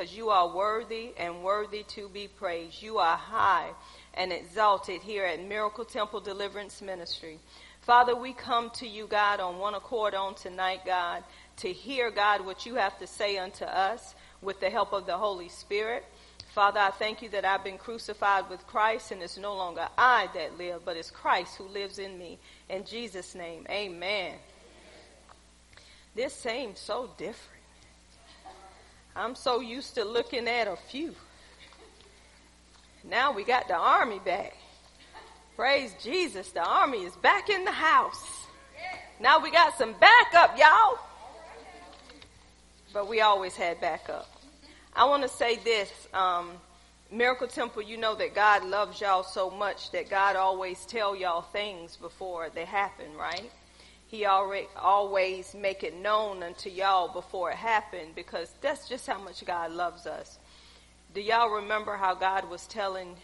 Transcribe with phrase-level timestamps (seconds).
[0.00, 2.82] because you are worthy and worthy to be praised.
[2.82, 3.68] You are high
[4.14, 7.38] and exalted here at Miracle Temple Deliverance Ministry.
[7.82, 11.22] Father, we come to you, God, on one accord on tonight, God,
[11.58, 15.18] to hear, God, what you have to say unto us with the help of the
[15.18, 16.06] Holy Spirit.
[16.54, 20.30] Father, I thank you that I've been crucified with Christ and it's no longer I
[20.32, 22.38] that live, but it's Christ who lives in me.
[22.70, 24.36] In Jesus' name, amen.
[26.14, 27.59] This seems so different.
[29.16, 31.14] I'm so used to looking at a few.
[33.02, 34.56] Now we got the army back.
[35.56, 36.50] Praise Jesus.
[36.52, 38.46] The army is back in the house.
[39.20, 40.98] Now we got some backup, y'all.
[42.92, 44.28] But we always had backup.
[44.94, 45.90] I want to say this.
[46.14, 46.52] Um,
[47.12, 51.42] Miracle Temple, you know that God loves y'all so much that God always tell y'all
[51.42, 53.50] things before they happen, right?
[54.10, 59.20] He already always make it known unto y'all before it happened because that's just how
[59.20, 60.40] much God loves us.
[61.14, 63.16] Do y'all remember how God was telling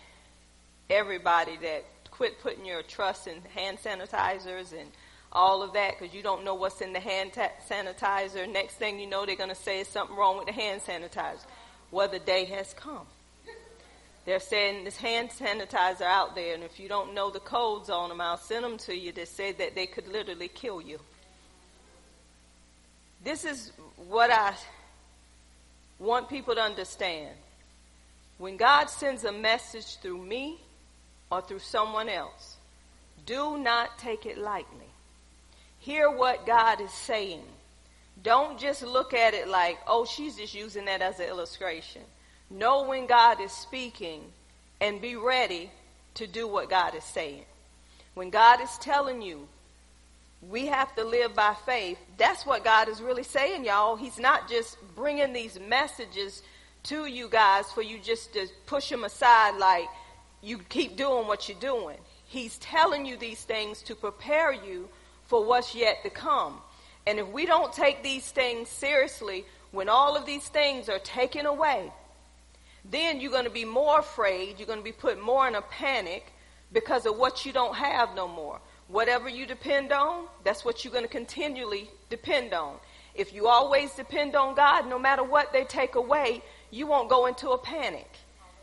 [0.89, 4.89] everybody that quit putting your trust in hand sanitizers and
[5.33, 8.51] all of that because you don't know what's in the hand ta- sanitizer.
[8.51, 11.45] Next thing you know, they're going to say something wrong with the hand sanitizer.
[11.91, 13.07] Well, the day has come.
[14.27, 18.09] They're saying this hand sanitizer out there, and if you don't know the codes on
[18.09, 20.99] them, I'll send them to you that say that they could literally kill you.
[23.23, 23.71] This is
[24.09, 24.55] what I
[26.01, 27.31] want people to understand.
[28.39, 30.59] When God sends a message through me
[31.31, 32.57] or through someone else,
[33.27, 34.91] do not take it lightly.
[35.79, 37.43] Hear what God is saying.
[38.25, 42.03] Don't just look at it like, oh, she's just using that as an illustration.
[42.51, 44.23] Know when God is speaking
[44.81, 45.71] and be ready
[46.15, 47.45] to do what God is saying.
[48.15, 49.49] When God is telling you
[50.43, 53.97] we have to live by faith, that's what God is really saying, y'all.
[53.97, 56.43] He's not just bringing these messages
[56.85, 59.87] to you guys for you just to push them aside like
[60.43, 61.97] you keep doing what you're doing.
[62.27, 64.89] He's telling you these things to prepare you
[65.27, 66.61] for what's yet to come.
[67.07, 71.47] And if we don't take these things seriously, when all of these things are taken
[71.47, 71.91] away,
[72.91, 74.59] then you're going to be more afraid.
[74.59, 76.33] You're going to be put more in a panic
[76.73, 78.61] because of what you don't have no more.
[78.89, 82.77] Whatever you depend on, that's what you're going to continually depend on.
[83.15, 87.27] If you always depend on God, no matter what they take away, you won't go
[87.27, 88.09] into a panic.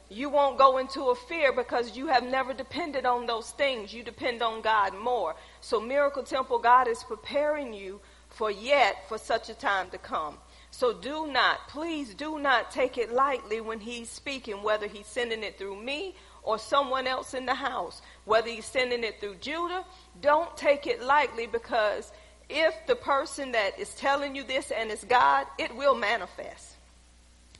[0.09, 3.93] You won't go into a fear because you have never depended on those things.
[3.93, 5.35] You depend on God more.
[5.59, 10.37] So, Miracle Temple, God is preparing you for yet for such a time to come.
[10.73, 15.43] So do not, please do not take it lightly when he's speaking, whether he's sending
[15.43, 19.85] it through me or someone else in the house, whether he's sending it through Judah.
[20.19, 22.11] Don't take it lightly because
[22.49, 26.75] if the person that is telling you this and it's God, it will manifest.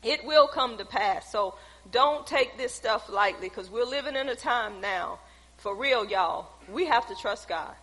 [0.02, 1.32] It will come to pass.
[1.32, 1.54] So
[1.92, 5.20] don't take this stuff lightly because we're living in a time now,
[5.58, 7.76] for real, y'all, we have to trust God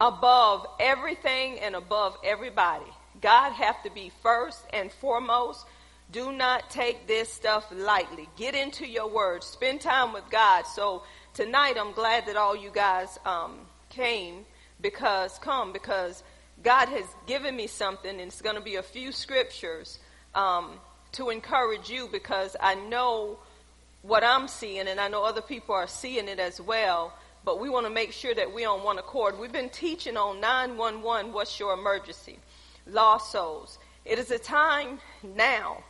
[0.00, 2.86] above everything and above everybody.
[3.20, 5.66] God have to be first and foremost.
[6.12, 8.28] Do not take this stuff lightly.
[8.36, 9.44] Get into your word.
[9.44, 10.66] Spend time with God.
[10.66, 11.04] So
[11.34, 13.58] tonight, I'm glad that all you guys um,
[13.90, 14.44] came
[14.80, 16.22] because come because
[16.62, 19.98] God has given me something, and it's going to be a few scriptures
[20.34, 20.72] um,
[21.12, 23.38] to encourage you because I know
[24.02, 27.12] what I'm seeing, and I know other people are seeing it as well.
[27.44, 29.38] But we want to make sure that we're on one accord.
[29.38, 31.32] We've been teaching on 911.
[31.32, 32.38] What's your emergency?
[32.86, 33.78] Lost souls.
[34.04, 35.84] It is a time now,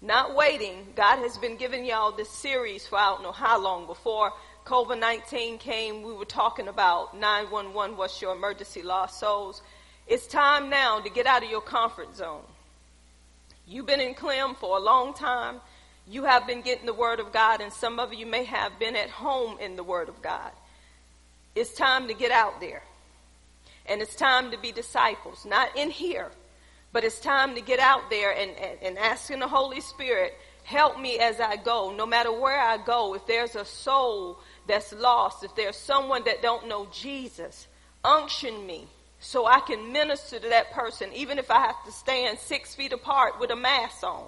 [0.00, 0.86] not waiting.
[0.96, 3.86] God has been giving y'all this series for I don't know how long.
[3.86, 4.32] Before
[4.66, 9.62] COVID 19 came, we were talking about 911, what's your emergency lost souls.
[10.06, 12.44] It's time now to get out of your comfort zone.
[13.66, 15.60] You've been in Clem for a long time.
[16.06, 18.94] You have been getting the Word of God, and some of you may have been
[18.94, 20.50] at home in the Word of God.
[21.54, 22.82] It's time to get out there.
[23.86, 26.30] And it's time to be disciples, not in here,
[26.92, 30.98] but it's time to get out there and, and, and asking the Holy Spirit, help
[30.98, 33.14] me as I go, no matter where I go.
[33.14, 37.66] If there's a soul that's lost, if there's someone that don't know Jesus,
[38.02, 38.86] unction me
[39.20, 42.92] so I can minister to that person, even if I have to stand six feet
[42.92, 44.26] apart with a mask on.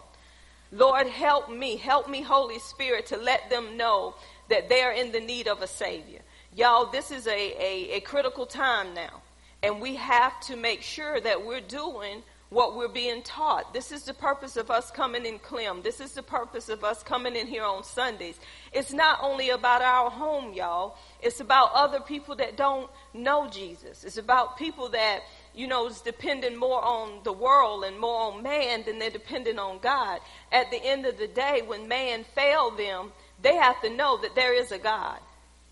[0.73, 1.77] Lord, help me.
[1.77, 4.15] Help me, Holy Spirit, to let them know
[4.49, 6.21] that they're in the need of a Savior.
[6.55, 9.23] Y'all, this is a, a, a critical time now.
[9.63, 13.73] And we have to make sure that we're doing what we're being taught.
[13.75, 15.83] This is the purpose of us coming in Clem.
[15.83, 18.39] This is the purpose of us coming in here on Sundays.
[18.73, 20.97] It's not only about our home, y'all.
[21.21, 24.05] It's about other people that don't know Jesus.
[24.05, 25.23] It's about people that,
[25.55, 29.59] you know, is depending more on the world and more on man than they're depending
[29.59, 30.21] on God.
[30.53, 33.11] At the end of the day, when man failed them,
[33.43, 35.19] they have to know that there is a God,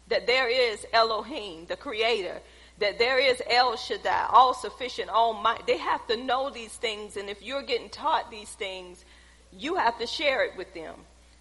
[0.08, 2.40] that there is Elohim, the creator,
[2.78, 5.62] that there is El Shaddai, all sufficient, almighty.
[5.66, 9.04] They have to know these things, and if you're getting taught these things,
[9.52, 10.94] you have to share it with them.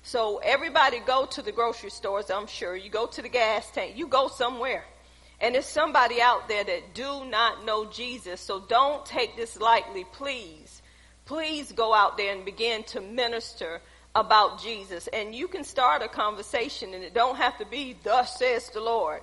[0.04, 2.76] So everybody go to the grocery stores, I'm sure.
[2.76, 3.98] You go to the gas tank.
[3.98, 4.84] You go somewhere.
[5.40, 8.42] And there's somebody out there that do not know Jesus.
[8.42, 10.82] So don't take this lightly, please.
[11.26, 13.82] Please go out there and begin to minister
[14.14, 15.08] about Jesus.
[15.08, 18.82] And you can start a conversation and it don't have to be, thus says the
[18.82, 19.22] Lord.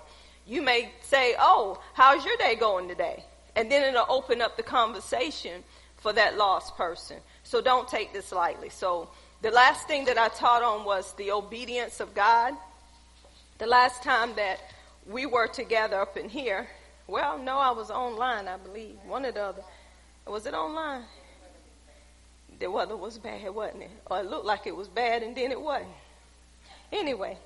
[0.51, 3.23] You may say, oh, how's your day going today?
[3.55, 5.63] And then it'll open up the conversation
[5.99, 7.19] for that lost person.
[7.45, 8.69] So don't take this lightly.
[8.69, 9.11] So
[9.43, 12.55] the last thing that I taught on was the obedience of God.
[13.59, 14.59] The last time that
[15.09, 16.67] we were together up in here,
[17.07, 18.97] well, no, I was online, I believe.
[19.07, 19.63] One or the other.
[20.27, 21.05] Was it online?
[22.59, 23.91] The weather was bad, wasn't it?
[24.11, 25.91] Or it looked like it was bad and then it wasn't.
[26.91, 27.39] Anyway,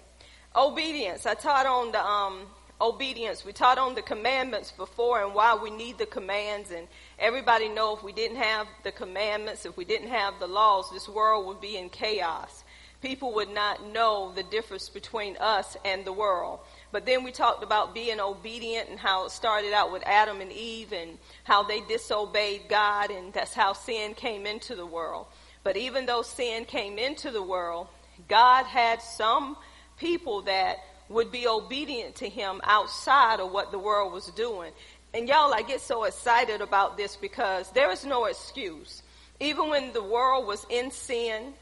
[0.56, 1.26] obedience.
[1.26, 2.46] I taught on the um,
[2.84, 3.44] obedience.
[3.44, 6.70] We taught on the commandments before and why we need the commands.
[6.70, 6.86] And
[7.19, 11.08] everybody know if we didn't have the commandments, if we didn't have the laws, this
[11.08, 12.64] world would be in chaos.
[13.00, 16.60] People would not know the difference between us and the world.
[16.90, 20.52] But then we talked about being obedient and how it started out with Adam and
[20.52, 25.26] Eve and how they disobeyed God and that's how sin came into the world.
[25.62, 27.88] But even though sin came into the world,
[28.28, 29.56] God had some
[29.98, 30.78] people that
[31.08, 34.72] would be obedient to him outside of what the world was doing.
[35.12, 39.02] And y'all, I get so excited about this because there is no excuse.
[39.38, 41.54] Even when the world was in sin,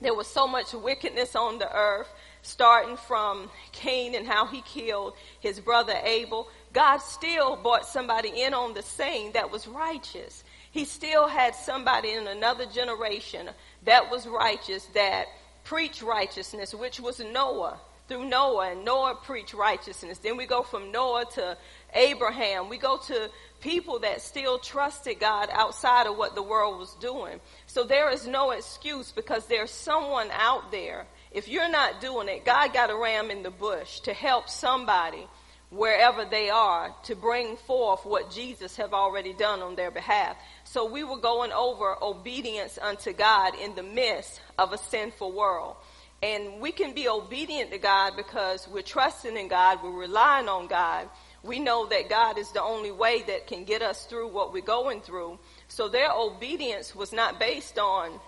[0.00, 2.08] there was so much wickedness on the earth,
[2.42, 6.48] starting from Cain and how he killed his brother Abel.
[6.72, 10.44] God still brought somebody in on the scene that was righteous.
[10.70, 13.48] He still had somebody in another generation
[13.84, 15.26] that was righteous, that
[15.64, 20.18] preached righteousness, which was Noah through Noah, and Noah preached righteousness.
[20.18, 21.56] Then we go from Noah to
[21.94, 22.68] Abraham.
[22.68, 23.30] We go to
[23.60, 27.40] people that still trusted God outside of what the world was doing.
[27.66, 31.06] So there is no excuse because there's someone out there.
[31.32, 35.26] If you're not doing it, God got a ram in the bush to help somebody
[35.70, 40.36] wherever they are to bring forth what Jesus have already done on their behalf.
[40.64, 45.76] So we were going over obedience unto God in the midst of a sinful world.
[46.22, 50.66] And we can be obedient to God because we're trusting in God, we're relying on
[50.66, 51.08] God.
[51.42, 54.62] We know that God is the only way that can get us through what we're
[54.62, 55.38] going through.
[55.68, 58.18] So their obedience was not based on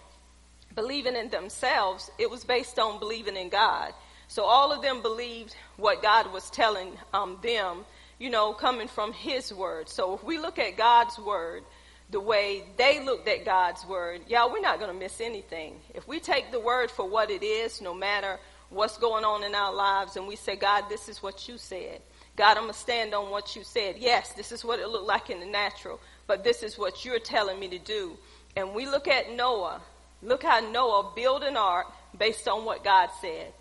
[0.75, 3.93] believing in themselves, it was based on believing in God.
[4.29, 7.85] So all of them believed what God was telling um, them,
[8.19, 9.88] you know, coming from His word.
[9.88, 11.64] So if we look at God's word,
[12.10, 15.75] the way they looked at God's word, y'all, we're not going to miss anything.
[15.94, 18.38] If we take the word for what it is, no matter
[18.70, 22.00] what's going on in our lives, and we say, God, this is what you said.
[22.37, 23.96] God, I'm going to stand on what you said.
[23.99, 27.19] Yes, this is what it looked like in the natural, but this is what you're
[27.19, 28.16] telling me to do.
[28.56, 29.81] And we look at Noah.
[30.22, 33.52] Look how Noah built an ark based on what God said.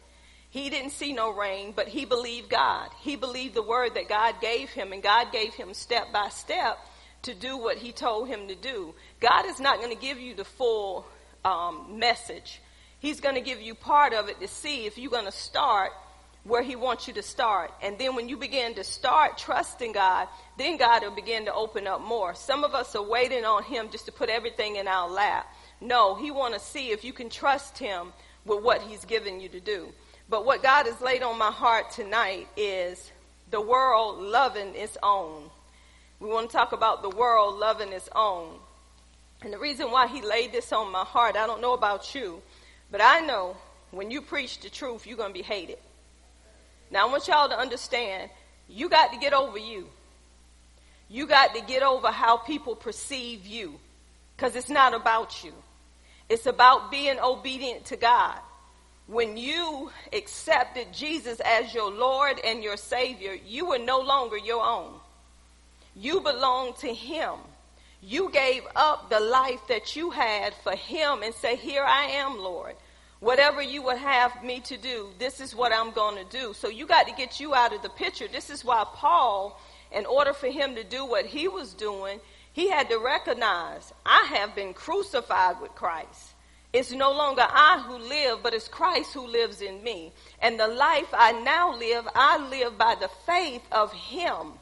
[0.49, 2.89] He didn't see no rain, but he believed God.
[3.01, 6.79] He believed the word that God gave him, and God gave him step by step
[7.23, 8.93] to do what he told him to do.
[9.19, 11.05] God is not going to give you the full
[11.43, 12.61] um, message.
[12.99, 15.91] He's going to give you part of it to see if you're going to start
[16.43, 17.71] where he wants you to start.
[17.81, 21.87] And then when you begin to start trusting God, then God will begin to open
[21.87, 22.33] up more.
[22.35, 25.45] Some of us are waiting on him just to put everything in our lap.
[25.81, 28.13] No, he want to see if you can trust him
[28.45, 29.89] with what he's given you to do.
[30.29, 33.11] But what God has laid on my heart tonight is
[33.51, 35.49] the world loving its own.
[36.19, 38.55] We want to talk about the world loving its own.
[39.41, 42.41] And the reason why he laid this on my heart, I don't know about you,
[42.91, 43.55] but I know
[43.91, 45.77] when you preach the truth, you're going to be hated.
[46.89, 48.31] Now, I want y'all to understand
[48.67, 49.87] you got to get over you.
[51.09, 53.79] You got to get over how people perceive you
[54.35, 55.53] because it's not about you.
[56.29, 58.39] It's about being obedient to God.
[59.07, 64.61] When you accepted Jesus as your Lord and your Savior, you were no longer your
[64.61, 64.96] own.
[65.99, 67.33] You belong to Him.
[68.01, 72.37] You gave up the life that you had for Him and say, Here I am,
[72.37, 72.75] Lord.
[73.19, 76.53] Whatever you would have me to do, this is what I'm going to do.
[76.53, 78.27] So you got to get you out of the picture.
[78.27, 79.59] This is why Paul,
[79.91, 82.19] in order for him to do what he was doing,
[82.53, 86.33] he had to recognize, I have been crucified with Christ.
[86.73, 90.11] It's no longer I who live, but it's Christ who lives in me.
[90.39, 94.53] And the life I now live, I live by the faith of Him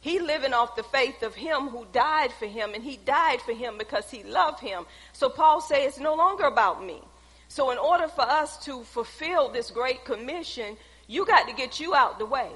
[0.00, 3.52] He living off the faith of him who died for him, and he died for
[3.52, 4.86] him because he loved him.
[5.12, 7.02] So Paul says it's no longer about me.
[7.48, 10.76] So in order for us to fulfill this great commission,
[11.06, 12.48] you got to get you out the way.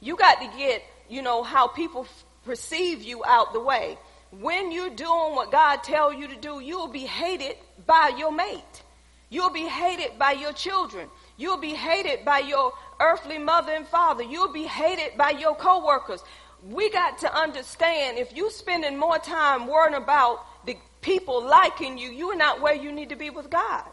[0.00, 3.98] You got to get, you know, how people f- perceive you out the way.
[4.30, 7.56] When you're doing what God tell you to do, you'll be hated
[7.86, 8.82] by your mate.
[9.30, 11.08] You'll be hated by your children.
[11.38, 14.22] You'll be hated by your earthly mother and father.
[14.22, 16.22] You'll be hated by your coworkers
[16.68, 22.10] we got to understand if you spending more time worrying about the people liking you,
[22.10, 23.84] you're not where you need to be with God.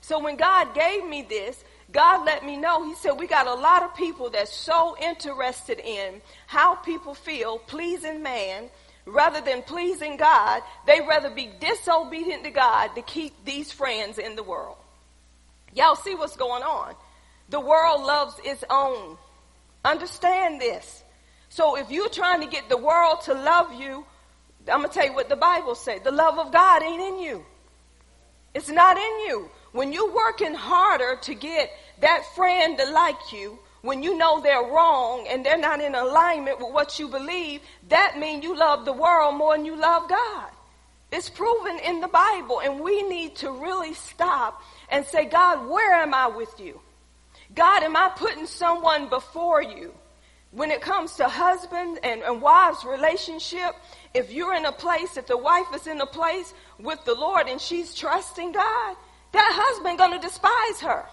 [0.00, 1.62] So when God gave me this,
[1.92, 2.84] God let me know.
[2.84, 7.58] He said, we got a lot of people that's so interested in how people feel
[7.58, 8.70] pleasing man
[9.06, 10.62] rather than pleasing God.
[10.86, 14.76] They rather be disobedient to God to keep these friends in the world.
[15.74, 16.94] Y'all see what's going on.
[17.50, 19.18] The world loves its own.
[19.84, 21.03] Understand this.
[21.54, 24.04] So if you're trying to get the world to love you,
[24.66, 26.00] I'm going to tell you what the Bible says.
[26.02, 27.46] The love of God ain't in you.
[28.54, 29.48] It's not in you.
[29.70, 31.70] When you're working harder to get
[32.00, 36.58] that friend to like you, when you know they're wrong and they're not in alignment
[36.58, 40.50] with what you believe, that means you love the world more than you love God.
[41.12, 46.02] It's proven in the Bible, and we need to really stop and say, God, where
[46.02, 46.80] am I with you?
[47.54, 49.94] God, am I putting someone before you?
[50.54, 53.74] When it comes to husband and, and wives relationship,
[54.14, 57.48] if you're in a place, if the wife is in a place with the Lord
[57.48, 58.96] and she's trusting God,
[59.32, 61.04] that husband gonna despise her.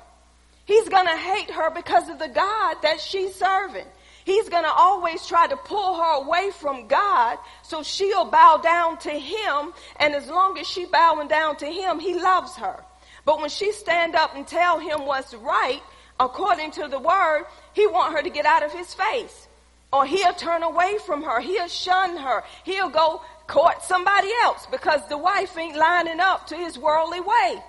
[0.65, 3.87] He's gonna hate her because of the God that she's serving.
[4.25, 9.09] He's gonna always try to pull her away from God so she'll bow down to
[9.09, 9.73] him.
[9.95, 12.83] And as long as she bowing down to him, he loves her.
[13.25, 15.81] But when she stand up and tell him what's right,
[16.21, 19.47] according to the word, he want her to get out of his face.
[19.91, 21.41] Or he'll turn away from her.
[21.41, 22.43] He'll shun her.
[22.63, 27.61] He'll go court somebody else because the wife ain't lining up to his worldly way.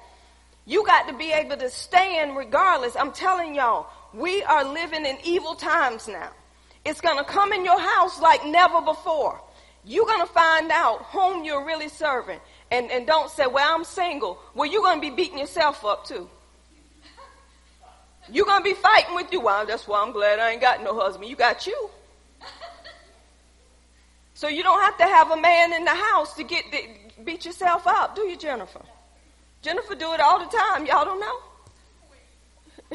[0.67, 2.95] You got to be able to stand regardless.
[2.95, 6.31] I'm telling y'all, we are living in evil times now.
[6.85, 9.41] It's going to come in your house like never before.
[9.85, 12.39] You're going to find out whom you're really serving.
[12.71, 14.39] And, and don't say, well, I'm single.
[14.55, 16.29] Well, you're going to be beating yourself up too.
[18.31, 19.41] You're going to be fighting with you.
[19.41, 21.29] Well, that's why I'm glad I ain't got no husband.
[21.29, 21.91] You got you.
[24.35, 27.45] So you don't have to have a man in the house to get the, beat
[27.45, 28.81] yourself up, do you, Jennifer?
[29.63, 30.85] Jennifer do it all the time.
[30.85, 31.39] Y'all don't know.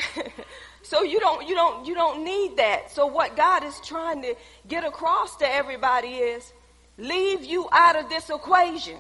[0.84, 2.92] so you don't you don't you don't need that.
[2.92, 4.36] So what God is trying to
[4.68, 6.52] get across to everybody is
[6.98, 8.98] leave you out of this equation.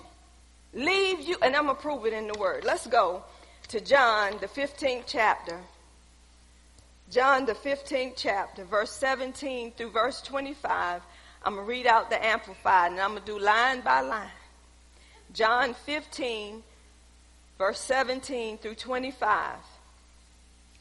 [0.73, 2.63] Leave you and I'm gonna prove it in the word.
[2.63, 3.23] Let's go
[3.67, 5.59] to John the 15th chapter.
[7.09, 11.01] John, the 15th chapter, verse 17 through verse 25.
[11.43, 14.27] I'm going to read out the Amplified and I'm going to do line by line.
[15.33, 16.63] John 15,
[17.57, 19.55] verse 17 through 25.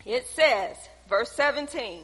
[0.04, 0.76] It says,
[1.08, 2.02] verse 17,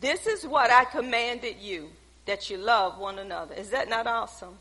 [0.00, 1.90] This is what I commanded you,
[2.24, 3.54] that you love one another.
[3.54, 4.58] Is that not awesome?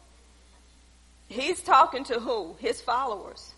[1.27, 2.55] He's talking to who?
[2.59, 3.53] His followers.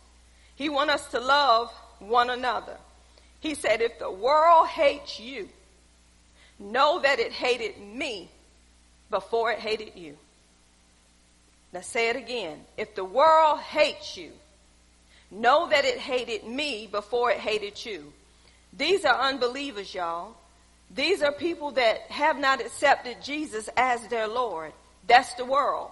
[0.56, 2.78] He wants us to love one another.
[3.40, 5.50] He said, if the world hates you,
[6.60, 8.30] know that it hated me
[9.10, 10.18] before it hated you.
[11.74, 12.60] Now say it again.
[12.78, 14.32] If the world hates you,
[15.30, 18.12] know that it hated me before it hated you.
[18.74, 20.36] These are unbelievers, y'all.
[20.94, 24.72] These are people that have not accepted Jesus as their Lord.
[25.08, 25.92] That's the world.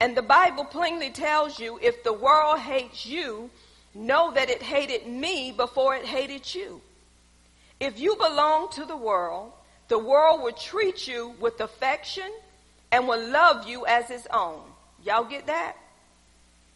[0.00, 3.50] And the Bible plainly tells you if the world hates you,
[3.94, 6.80] know that it hated me before it hated you.
[7.80, 9.52] If you belong to the world,
[9.88, 12.30] the world will treat you with affection
[12.90, 14.60] and will love you as its own.
[15.04, 15.76] Y'all get that?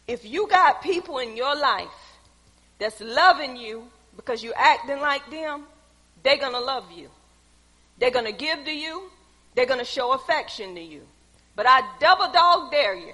[0.07, 1.87] If you got people in your life
[2.79, 5.63] that's loving you because you're acting like them,
[6.23, 7.09] they're going to love you.
[7.99, 9.09] They're going to give to you.
[9.55, 11.01] They're going to show affection to you.
[11.55, 13.13] But I double dog dare you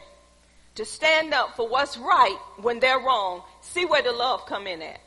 [0.75, 3.43] to stand up for what's right when they're wrong.
[3.63, 4.99] See where the love come in at.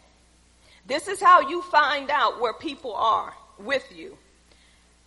[0.86, 4.16] This is how you find out where people are with you.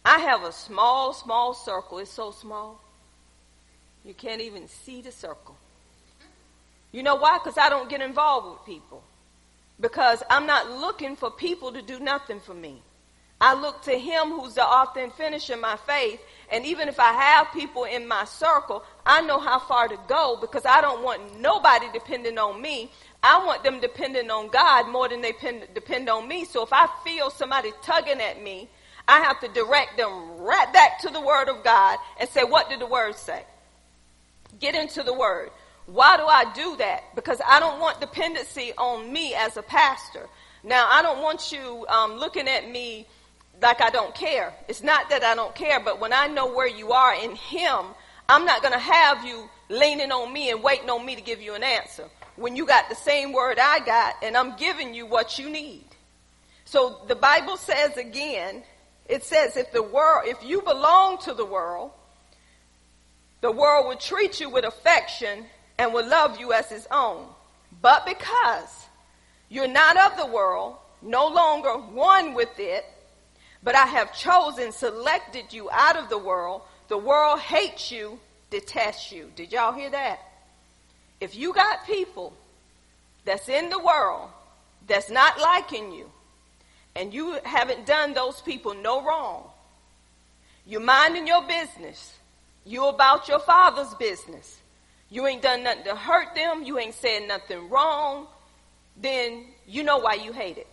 [0.05, 1.97] I have a small, small circle.
[1.97, 2.79] It's so small.
[4.05, 5.57] You can't even see the circle.
[6.91, 7.37] You know why?
[7.37, 9.03] Because I don't get involved with people.
[9.79, 12.81] Because I'm not looking for people to do nothing for me.
[13.41, 16.19] I look to him who's the author and finisher of my faith.
[16.51, 20.37] And even if I have people in my circle, I know how far to go
[20.41, 22.91] because I don't want nobody depending on me.
[23.21, 26.45] I want them depending on God more than they depend, depend on me.
[26.45, 28.69] So if I feel somebody tugging at me,
[29.07, 32.69] I have to direct them right back to the Word of God and say, what
[32.69, 33.43] did the Word say?
[34.59, 35.49] Get into the Word.
[35.85, 37.15] Why do I do that?
[37.15, 40.27] Because I don't want dependency on me as a pastor.
[40.63, 43.07] Now, I don't want you um, looking at me
[43.61, 44.53] like I don't care.
[44.67, 47.85] It's not that I don't care, but when I know where you are in Him,
[48.29, 51.41] I'm not going to have you leaning on me and waiting on me to give
[51.41, 52.05] you an answer.
[52.39, 55.83] When you got the same word I got, and I'm giving you what you need.
[56.65, 58.63] So the Bible says again,
[59.07, 61.91] it says if the world, if you belong to the world,
[63.41, 65.45] the world would treat you with affection
[65.77, 67.25] and will love you as its own.
[67.81, 68.85] But because
[69.49, 72.85] you're not of the world, no longer one with it,
[73.63, 78.19] but I have chosen, selected you out of the world, the world hates you,
[78.49, 79.31] detests you.
[79.35, 80.19] Did y'all hear that?
[81.21, 82.33] If you got people
[83.25, 84.29] that's in the world
[84.87, 86.09] that's not liking you,
[86.95, 89.43] and you haven't done those people no wrong,
[90.65, 92.17] you're minding your business,
[92.65, 94.59] you about your father's business,
[95.09, 98.27] you ain't done nothing to hurt them, you ain't said nothing wrong,
[98.97, 100.67] then you know why you hate it.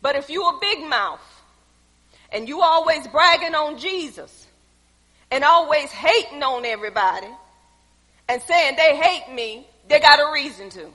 [0.00, 1.20] But if you a big mouth
[2.30, 4.46] and you always bragging on Jesus
[5.30, 7.28] and always hating on everybody
[8.32, 10.86] and saying they hate me, they got a reason to.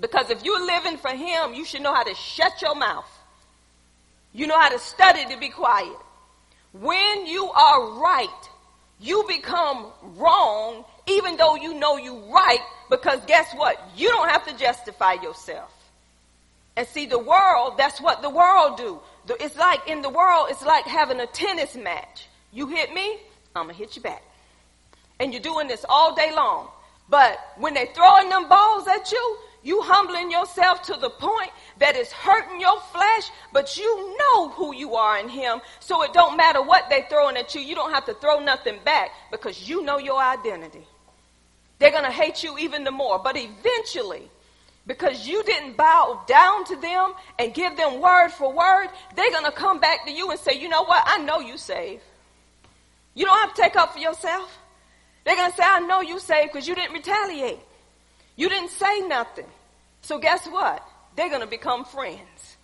[0.00, 3.10] Because if you're living for him, you should know how to shut your mouth.
[4.32, 5.96] You know how to study to be quiet.
[6.72, 8.48] When you are right,
[8.98, 13.76] you become wrong even though you know you're right because guess what?
[13.94, 15.70] You don't have to justify yourself.
[16.74, 18.98] And see, the world, that's what the world do.
[19.38, 22.26] It's like in the world, it's like having a tennis match.
[22.50, 23.18] You hit me,
[23.54, 24.22] I'm gonna hit you back.
[25.24, 26.68] And you're doing this all day long.
[27.08, 31.96] But when they're throwing them balls at you, you humbling yourself to the point that
[31.96, 35.62] it's hurting your flesh, but you know who you are in him.
[35.80, 37.62] So it don't matter what they're throwing at you.
[37.62, 40.86] You don't have to throw nothing back because you know your identity.
[41.78, 43.18] They're going to hate you even the more.
[43.18, 44.28] But eventually,
[44.86, 49.46] because you didn't bow down to them and give them word for word, they're going
[49.46, 51.02] to come back to you and say, you know what?
[51.06, 52.02] I know you saved.
[53.14, 54.58] You don't have to take up for yourself.
[55.24, 57.58] They're going to say, I know you saved because you didn't retaliate.
[58.36, 59.46] You didn't say nothing.
[60.02, 60.86] So guess what?
[61.16, 62.56] They're going to become friends.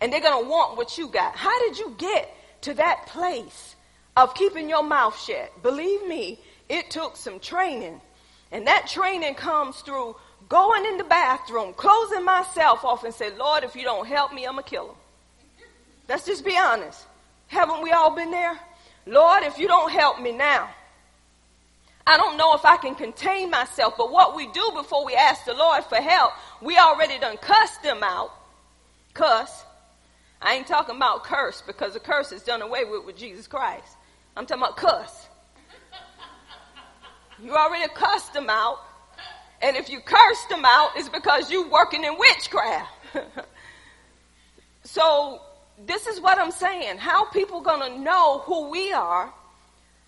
[0.00, 1.36] And they're going to want what you got.
[1.36, 3.76] How did you get to that place
[4.16, 5.62] of keeping your mouth shut?
[5.62, 8.00] Believe me, it took some training.
[8.52, 10.16] And that training comes through
[10.48, 14.46] going in the bathroom, closing myself off and say, Lord, if you don't help me,
[14.46, 14.96] I'm going to kill him.
[16.08, 17.04] Let's just be honest.
[17.48, 18.58] Haven't we all been there?
[19.06, 20.70] Lord, if you don't help me now,
[22.06, 25.44] I don't know if I can contain myself, but what we do before we ask
[25.44, 28.30] the Lord for help, we already done cussed them out.
[29.12, 29.64] Cuss.
[30.40, 33.96] I ain't talking about curse because the curse is done away with with Jesus Christ.
[34.36, 35.28] I'm talking about cuss.
[37.42, 38.78] You already cussed them out.
[39.62, 42.92] And if you cursed them out, it's because you working in witchcraft.
[44.84, 45.40] so
[45.86, 46.98] this is what I'm saying.
[46.98, 49.32] How people gonna know who we are?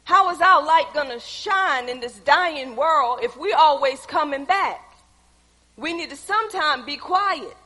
[0.09, 4.81] How is our light gonna shine in this dying world if we always coming back?
[5.77, 7.59] We need to sometime be quiet.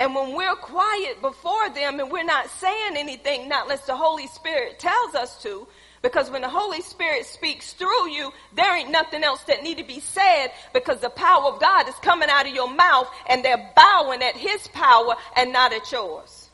[0.00, 4.26] And when we're quiet before them and we're not saying anything, not unless the Holy
[4.28, 5.68] Spirit tells us to,
[6.00, 9.84] because when the Holy Spirit speaks through you, there ain't nothing else that need to
[9.84, 13.70] be said because the power of God is coming out of your mouth and they're
[13.76, 16.48] bowing at his power and not at yours.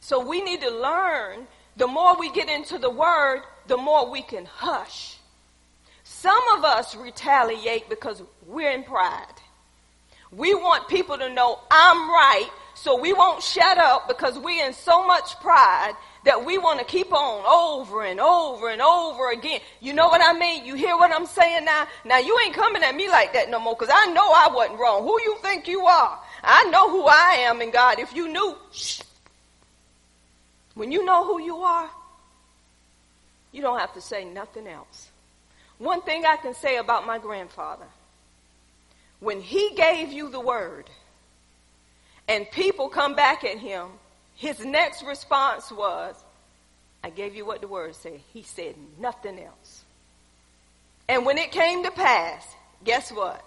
[0.00, 4.22] So we need to learn the more we get into the word, the more we
[4.22, 5.16] can hush.
[6.04, 9.26] Some of us retaliate because we're in pride.
[10.32, 14.72] We want people to know I'm right, so we won't shut up because we're in
[14.72, 19.60] so much pride that we want to keep on over and over and over again.
[19.80, 20.64] You know what I mean?
[20.64, 21.86] You hear what I'm saying now?
[22.04, 24.78] Now you ain't coming at me like that no more because I know I wasn't
[24.78, 25.02] wrong.
[25.04, 26.18] Who you think you are?
[26.42, 27.98] I know who I am in God.
[27.98, 29.00] If you knew, shh.
[30.74, 31.88] When you know who you are,
[33.52, 35.10] you don't have to say nothing else.
[35.78, 37.86] One thing I can say about my grandfather,
[39.20, 40.88] when he gave you the word
[42.28, 43.88] and people come back at him
[44.36, 46.14] his next response was,
[47.02, 48.20] I gave you what the word said.
[48.32, 49.84] He said nothing else.
[51.08, 52.46] And when it came to pass,
[52.84, 53.42] guess what?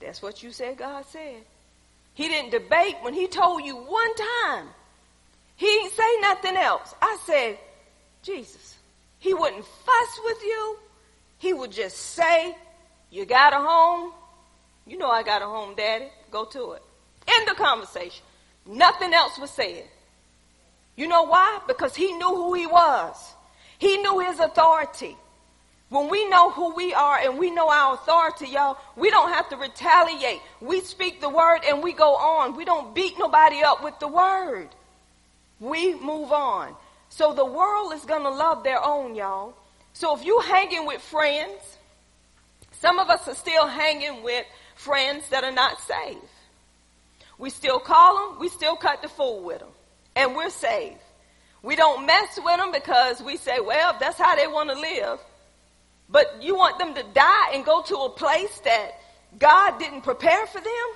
[0.00, 1.42] That's what you said God said.
[2.14, 4.68] He didn't debate when he told you one time.
[5.56, 6.94] He didn't say nothing else.
[7.02, 7.58] I said,
[8.22, 8.76] Jesus.
[9.24, 10.76] He wouldn't fuss with you.
[11.38, 12.54] He would just say,
[13.10, 14.12] you got a home?
[14.86, 16.08] You know I got a home, daddy.
[16.30, 16.82] Go to it.
[17.26, 18.22] End the conversation.
[18.66, 19.84] Nothing else was said.
[20.94, 21.60] You know why?
[21.66, 23.16] Because he knew who he was.
[23.78, 25.16] He knew his authority.
[25.88, 29.48] When we know who we are and we know our authority, y'all, we don't have
[29.48, 30.42] to retaliate.
[30.60, 32.56] We speak the word and we go on.
[32.56, 34.68] We don't beat nobody up with the word.
[35.60, 36.76] We move on.
[37.14, 39.54] So the world is going to love their own, y'all.
[39.92, 41.78] So if you hanging with friends,
[42.80, 46.18] some of us are still hanging with friends that are not saved.
[47.38, 49.68] We still call them, we still cut the fool with them,
[50.16, 50.98] and we're saved.
[51.62, 55.20] We don't mess with them because we say, well, that's how they want to live.
[56.08, 58.90] But you want them to die and go to a place that
[59.38, 60.88] God didn't prepare for them?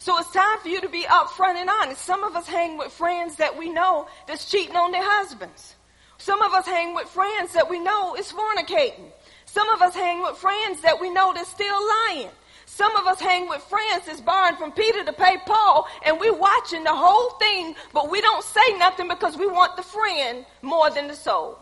[0.00, 2.02] So it's time for you to be upfront and honest.
[2.06, 5.74] Some of us hang with friends that we know that's cheating on their husbands.
[6.16, 9.12] Some of us hang with friends that we know is fornicating.
[9.44, 12.30] Some of us hang with friends that we know that's still lying.
[12.64, 16.32] Some of us hang with friends that's borrowing from Peter to pay Paul, and we're
[16.32, 20.88] watching the whole thing, but we don't say nothing because we want the friend more
[20.88, 21.58] than the soul.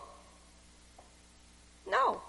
[1.91, 2.21] No.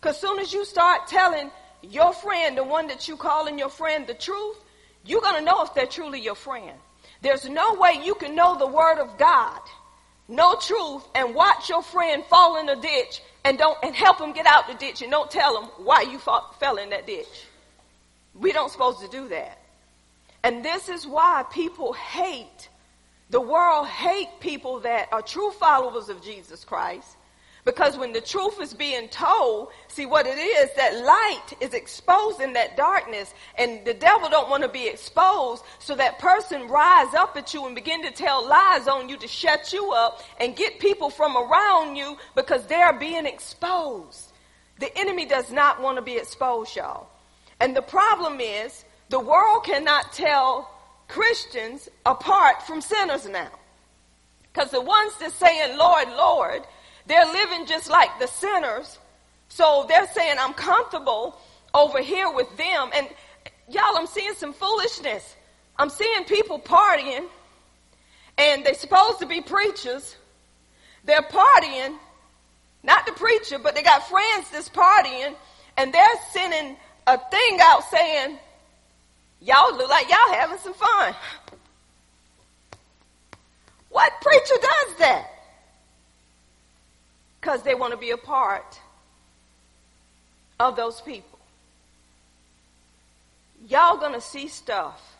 [0.00, 4.08] Because soon as you start telling your friend, the one that you calling your friend,
[4.08, 4.56] the truth,
[5.04, 6.78] you're going to know if they're truly your friend.
[7.20, 9.60] There's no way you can know the word of God,
[10.28, 14.32] know truth, and watch your friend fall in a ditch and don't and help him
[14.32, 17.46] get out the ditch and don't tell him why you fought, fell in that ditch.
[18.34, 19.58] We don't supposed to do that.
[20.42, 22.68] And this is why people hate
[23.30, 27.16] the world hate people that are true followers of Jesus Christ
[27.64, 32.54] because when the truth is being told, see what it is, that light is exposing
[32.54, 35.62] that darkness and the devil don't want to be exposed.
[35.78, 39.28] So that person rise up at you and begin to tell lies on you to
[39.28, 44.32] shut you up and get people from around you because they're being exposed.
[44.80, 47.06] The enemy does not want to be exposed, y'all.
[47.60, 50.68] And the problem is the world cannot tell
[51.06, 53.50] Christians apart from sinners now.
[54.52, 56.62] Because the ones that saying, Lord, Lord,
[57.06, 58.98] they're living just like the sinners.
[59.48, 61.38] So they're saying, I'm comfortable
[61.74, 62.90] over here with them.
[62.94, 63.08] And
[63.68, 65.36] y'all, I'm seeing some foolishness.
[65.76, 67.26] I'm seeing people partying,
[68.38, 70.16] and they're supposed to be preachers.
[71.04, 71.96] They're partying,
[72.82, 75.34] not the preacher, but they got friends that's partying,
[75.76, 78.38] and they're sending a thing out saying,
[79.40, 81.14] Y'all look like y'all having some fun.
[83.88, 85.31] What preacher does that?
[87.42, 88.80] Because they want to be a part
[90.60, 91.40] of those people.
[93.68, 95.16] Y'all going to see stuff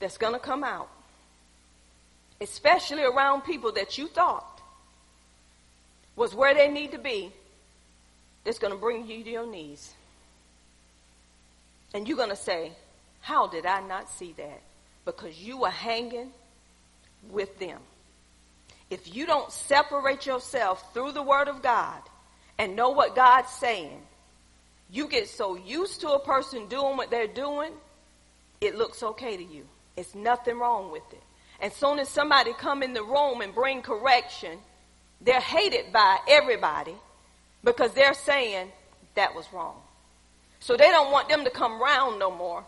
[0.00, 0.88] that's going to come out,
[2.40, 4.60] especially around people that you thought
[6.16, 7.30] was where they need to be,
[8.42, 9.94] that's going to bring you to your knees.
[11.94, 12.72] And you're going to say,
[13.20, 14.62] How did I not see that?
[15.04, 16.32] Because you were hanging
[17.30, 17.78] with them
[18.90, 22.00] if you don't separate yourself through the Word of God
[22.58, 24.00] and know what God's saying,
[24.90, 27.72] you get so used to a person doing what they're doing,
[28.60, 29.66] it looks okay to you.
[29.96, 31.22] It's nothing wrong with it.
[31.60, 34.58] And soon as somebody come in the room and bring correction,
[35.20, 36.94] they're hated by everybody
[37.64, 38.70] because they're saying
[39.16, 39.76] that was wrong.
[40.60, 42.64] So they don't want them to come round no more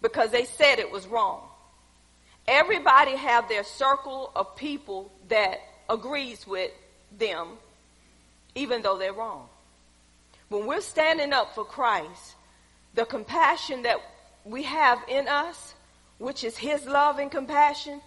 [0.00, 1.42] because they said it was wrong.
[2.46, 6.70] Everybody have their circle of people that agrees with
[7.18, 7.48] them,
[8.54, 9.48] even though they're wrong.
[10.48, 12.34] When we're standing up for Christ,
[12.94, 13.98] the compassion that
[14.44, 15.74] we have in us,
[16.18, 18.00] which is His love and compassion,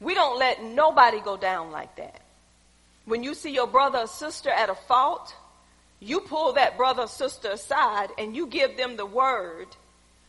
[0.00, 2.20] we don't let nobody go down like that.
[3.04, 5.34] When you see your brother or sister at a fault,
[6.00, 9.68] you pull that brother or sister aside and you give them the word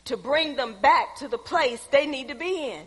[0.04, 2.82] to bring them back to the place they need to be in.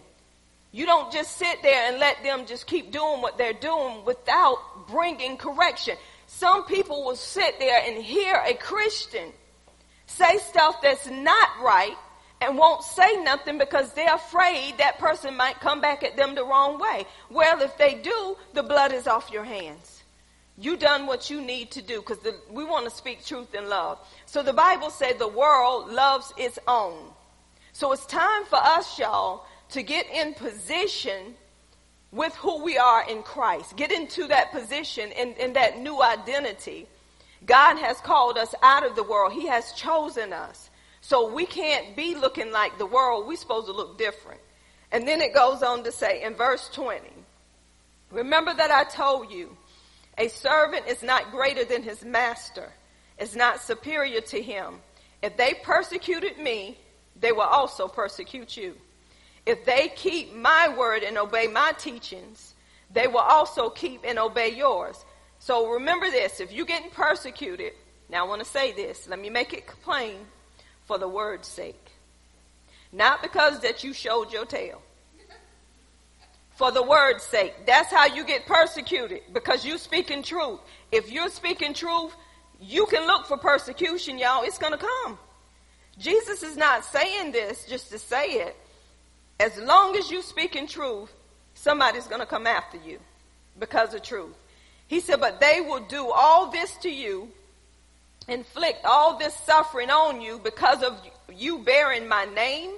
[0.72, 4.88] You don't just sit there and let them just keep doing what they're doing without
[4.88, 5.96] bringing correction.
[6.28, 9.32] Some people will sit there and hear a Christian
[10.08, 11.96] say stuff that's not right
[12.42, 16.46] and won't say nothing because they're afraid that person might come back at them the
[16.46, 17.06] wrong way.
[17.30, 20.04] Well, if they do, the blood is off your hands.
[20.58, 22.18] You done what you need to do because
[22.50, 24.00] we want to speak truth in love.
[24.26, 27.12] So the Bible said the world loves its own.
[27.74, 31.36] So it's time for us, y'all, to get in position
[32.12, 33.76] with who we are in Christ.
[33.76, 36.88] Get into that position in, in that new identity.
[37.46, 39.34] God has called us out of the world.
[39.34, 40.70] He has chosen us.
[41.02, 43.28] So we can't be looking like the world.
[43.28, 44.42] We're supposed to look different.
[44.92, 47.02] And then it goes on to say in verse 20,
[48.12, 49.56] remember that I told you,
[50.18, 52.72] a servant is not greater than his master,
[53.20, 54.76] is not superior to him.
[55.22, 56.78] If they persecuted me,
[57.20, 58.76] they will also persecute you.
[59.48, 62.54] If they keep my word and obey my teachings,
[62.94, 65.06] they will also keep and obey yours.
[65.40, 67.72] So remember this, if you're getting persecuted,
[68.10, 70.18] now I want to say this, let me make it plain
[70.86, 71.92] for the word's sake.
[72.92, 74.82] Not because that you showed your tail.
[76.56, 77.54] For the word's sake.
[77.66, 80.60] That's how you get persecuted, because you're speaking truth.
[80.92, 82.14] If you're speaking truth,
[82.60, 84.44] you can look for persecution, y'all.
[84.44, 85.18] It's going to come.
[85.98, 88.58] Jesus is not saying this just to say it.
[89.40, 91.12] As long as you speak in truth,
[91.54, 93.00] somebody's going to come after you
[93.60, 94.36] because of truth.
[94.88, 97.30] He said, but they will do all this to you,
[98.28, 101.00] inflict all this suffering on you because of
[101.34, 102.72] you bearing my name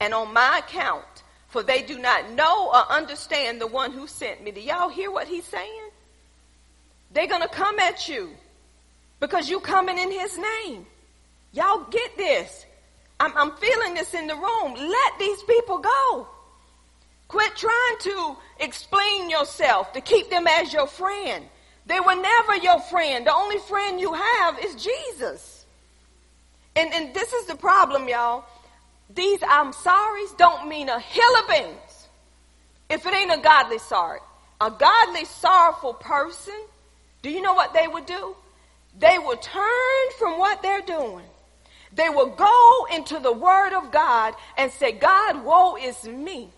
[0.00, 1.04] and on my account.
[1.48, 4.50] For they do not know or understand the one who sent me.
[4.50, 5.90] Do y'all hear what he's saying?
[7.12, 8.30] They're going to come at you
[9.20, 10.86] because you coming in his name.
[11.52, 12.65] Y'all get this.
[13.18, 14.74] I'm, I'm feeling this in the room.
[14.74, 16.28] Let these people go.
[17.28, 21.44] Quit trying to explain yourself to keep them as your friend.
[21.86, 23.26] They were never your friend.
[23.26, 25.64] The only friend you have is Jesus.
[26.74, 28.44] And, and this is the problem, y'all.
[29.14, 32.08] These I'm sorry's don't mean a hill of beans
[32.88, 34.20] if it ain't a godly sorry.
[34.60, 36.54] A godly sorrowful person,
[37.22, 38.36] do you know what they would do?
[38.98, 41.26] They would turn from what they're doing.
[41.96, 46.50] They will go into the Word of God and say, God, woe is me.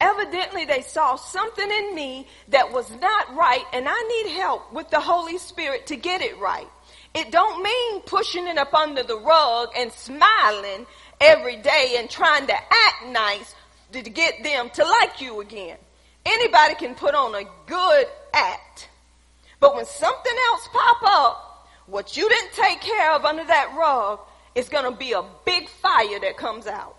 [0.00, 4.90] Evidently, they saw something in me that was not right, and I need help with
[4.90, 6.66] the Holy Spirit to get it right.
[7.14, 10.86] It don't mean pushing it up under the rug and smiling
[11.20, 13.54] every day and trying to act nice
[13.92, 15.76] to get them to like you again.
[16.26, 18.88] Anybody can put on a good act.
[19.60, 24.18] But when something else pop up what you didn't take care of under that rug
[24.54, 26.96] is going to be a big fire that comes out.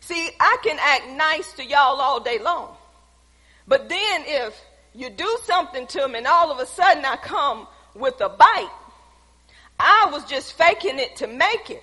[0.00, 2.76] See, I can act nice to y'all all day long.
[3.66, 4.60] But then if
[4.94, 8.70] you do something to me and all of a sudden I come with a bite,
[9.78, 11.82] I was just faking it to make it.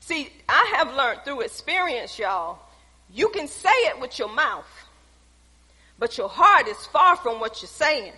[0.00, 2.58] See, I have learned through experience, y'all,
[3.12, 4.68] you can say it with your mouth,
[5.98, 8.12] but your heart is far from what you're saying.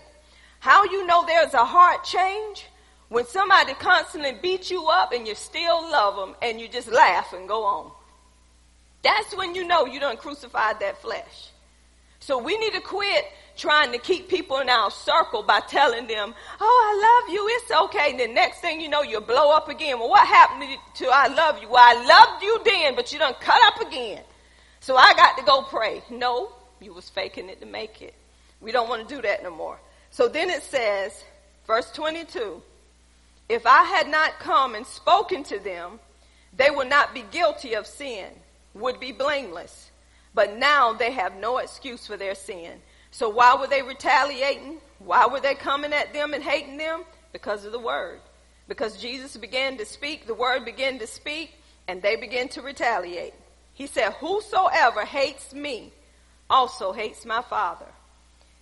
[0.60, 2.66] How you know there's a heart change?
[3.08, 7.32] When somebody constantly beats you up and you still love them and you just laugh
[7.32, 7.90] and go on.
[9.02, 11.50] That's when you know you done crucified that flesh.
[12.20, 13.24] So we need to quit
[13.56, 17.70] trying to keep people in our circle by telling them, oh, I love you, it's
[17.84, 18.10] okay.
[18.10, 19.98] And the next thing you know, you blow up again.
[19.98, 21.68] Well, what happened to I love you?
[21.68, 24.22] Well, I loved you then, but you done cut up again.
[24.80, 26.02] So I got to go pray.
[26.10, 28.14] No, you was faking it to make it.
[28.60, 29.78] We don't want to do that no more.
[30.10, 31.24] So then it says,
[31.66, 32.62] verse 22,
[33.48, 36.00] if I had not come and spoken to them,
[36.56, 38.26] they would not be guilty of sin,
[38.74, 39.90] would be blameless.
[40.34, 42.80] But now they have no excuse for their sin.
[43.10, 44.78] So why were they retaliating?
[44.98, 47.04] Why were they coming at them and hating them?
[47.32, 48.20] Because of the word.
[48.66, 51.54] Because Jesus began to speak, the word began to speak,
[51.86, 53.32] and they began to retaliate.
[53.72, 55.92] He said, Whosoever hates me
[56.50, 57.86] also hates my Father.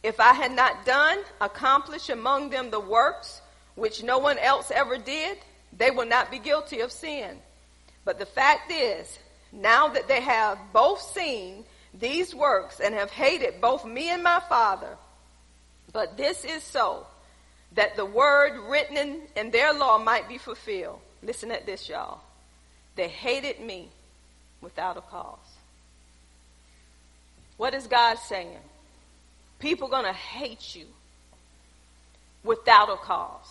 [0.03, 3.41] If I had not done, accomplished among them the works
[3.77, 5.39] which no one else ever did,
[5.77, 7.37] they will not be guilty of sin.
[8.05, 9.19] But the fact is,
[9.53, 14.41] now that they have both seen these works and have hated both me and my
[14.49, 14.97] Father,
[15.93, 17.07] but this is so
[17.73, 20.99] that the word written in, in their law might be fulfilled.
[21.23, 22.21] Listen at this, y'all.
[22.97, 23.89] They hated me
[24.61, 25.39] without a cause.
[27.57, 28.59] What is God saying?
[29.59, 30.87] People going to hate you
[32.45, 33.46] without a cause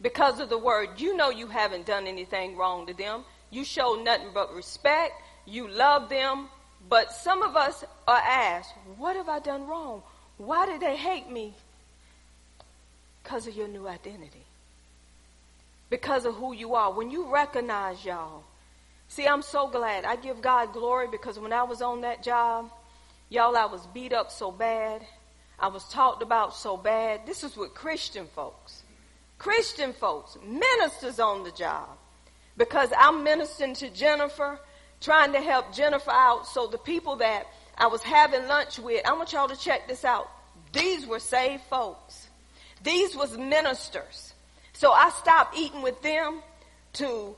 [0.00, 1.00] because of the word.
[1.00, 3.24] You know you haven't done anything wrong to them.
[3.50, 5.14] You show nothing but respect.
[5.46, 6.48] You love them.
[6.88, 10.02] But some of us are asked, what have I done wrong?
[10.38, 11.54] Why did they hate me?
[13.22, 14.44] Because of your new identity.
[15.90, 16.92] Because of who you are.
[16.92, 18.44] When you recognize y'all.
[19.08, 20.04] See, I'm so glad.
[20.04, 22.70] I give God glory because when I was on that job,
[23.28, 25.02] y'all, I was beat up so bad.
[25.58, 27.26] I was talked about so bad.
[27.26, 28.79] This is with Christian folks.
[29.40, 31.88] Christian folks, ministers on the job.
[32.58, 34.60] Because I'm ministering to Jennifer,
[35.00, 36.46] trying to help Jennifer out.
[36.46, 37.46] So the people that
[37.78, 40.30] I was having lunch with, I want y'all to check this out.
[40.74, 42.28] These were saved folks.
[42.82, 44.34] These was ministers.
[44.74, 46.42] So I stopped eating with them
[46.94, 47.34] to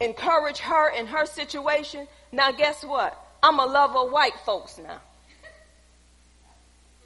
[0.00, 2.06] encourage her in her situation.
[2.30, 3.18] Now guess what?
[3.42, 5.00] I'm a lover of white folks now.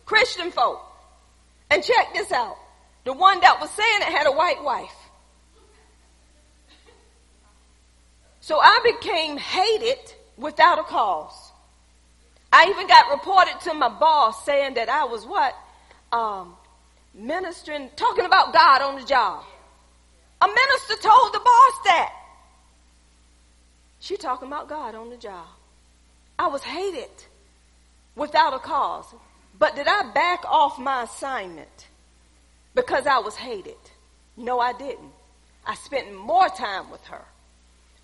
[0.04, 0.83] Christian folk.
[1.70, 2.59] And check this out.
[3.05, 4.95] The one that was saying it had a white wife.
[8.40, 11.53] So I became hated without a cause.
[12.53, 15.55] I even got reported to my boss saying that I was what?
[16.12, 16.55] Um,
[17.14, 19.45] ministering, talking about God on the job.
[20.40, 22.12] A minister told the boss that.
[24.01, 25.47] She talking about God on the job.
[26.38, 27.11] I was hated
[28.14, 29.07] without a cause.
[29.59, 31.88] But did I back off my assignment
[32.75, 33.77] because I was hated?
[34.37, 35.13] No, I didn't.
[35.67, 37.25] I spent more time with her.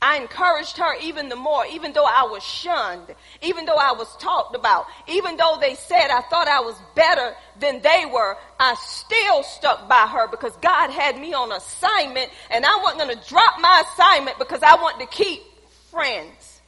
[0.03, 4.09] I encouraged her even the more, even though I was shunned, even though I was
[4.17, 8.77] talked about, even though they said I thought I was better than they were, I
[8.81, 13.29] still stuck by her because God had me on assignment and I wasn't going to
[13.29, 15.43] drop my assignment because I wanted to keep
[15.91, 16.61] friends.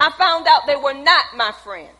[0.00, 1.94] I found out they were not my friends.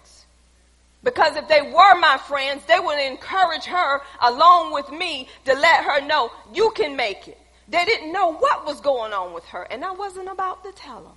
[1.03, 5.85] Because if they were my friends, they would encourage her along with me to let
[5.85, 7.39] her know you can make it.
[7.69, 11.03] They didn't know what was going on with her, and I wasn't about to tell
[11.03, 11.13] them.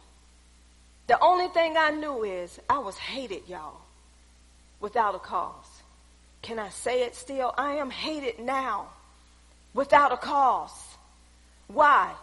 [1.08, 3.82] The only thing I knew is I was hated, y'all,
[4.80, 5.66] without a cause.
[6.42, 7.54] Can I say it still?
[7.58, 8.90] I am hated now
[9.74, 10.72] without a cause.
[11.68, 12.14] Why?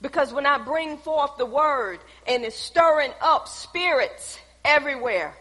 [0.00, 5.36] Because when I bring forth the word and it's stirring up spirits everywhere,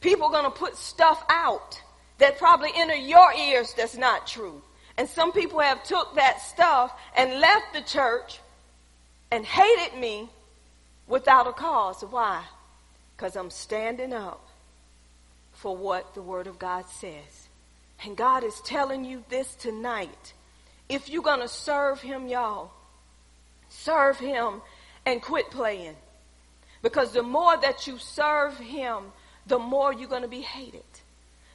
[0.00, 1.80] people are going to put stuff out
[2.18, 4.62] that probably enter your ears that's not true.
[4.96, 8.40] And some people have took that stuff and left the church
[9.30, 10.28] and hated me
[11.06, 12.02] without a cause.
[12.02, 12.42] Why?
[13.16, 14.44] Because I'm standing up
[15.52, 17.48] for what the Word of God says.
[18.04, 20.32] And God is telling you this tonight.
[20.88, 22.72] If you're going to serve Him, y'all,
[23.68, 24.62] serve Him
[25.04, 25.96] and quit playing.
[26.82, 29.04] Because the more that you serve Him,
[29.48, 30.82] the more you're going to be hated.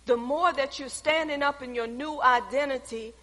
[0.06, 3.14] The more that you're standing up in your new identity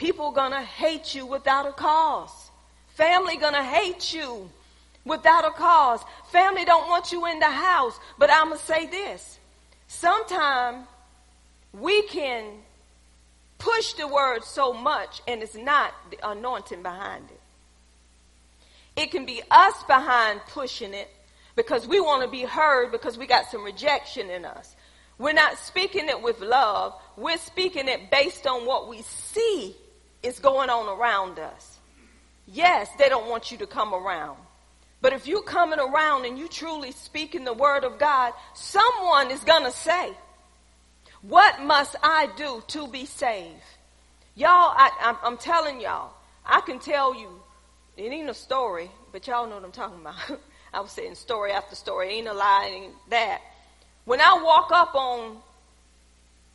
[0.00, 2.50] People are gonna hate you without a cause.
[2.94, 4.48] Family gonna hate you
[5.04, 6.00] without a cause.
[6.32, 8.00] Family don't want you in the house.
[8.16, 9.38] But I'm gonna say this.
[9.88, 10.86] Sometimes
[11.74, 12.44] we can
[13.58, 19.02] push the word so much and it's not the anointing behind it.
[19.02, 21.10] It can be us behind pushing it
[21.60, 24.74] because we want to be heard because we got some rejection in us.
[25.18, 26.94] We're not speaking it with love.
[27.18, 29.76] We're speaking it based on what we see
[30.22, 31.78] is going on around us.
[32.46, 34.38] Yes, they don't want you to come around.
[35.02, 39.44] But if you're coming around and you truly speaking the word of God, someone is
[39.44, 40.14] going to say,
[41.20, 43.60] what must I do to be saved?
[44.34, 46.14] Y'all, I, am telling y'all,
[46.46, 47.28] I can tell you,
[47.98, 50.40] it ain't a story, but y'all know what I'm talking about.
[50.72, 53.40] I was saying story after story, ain't a lie, ain't that.
[54.04, 55.38] When I walk up on,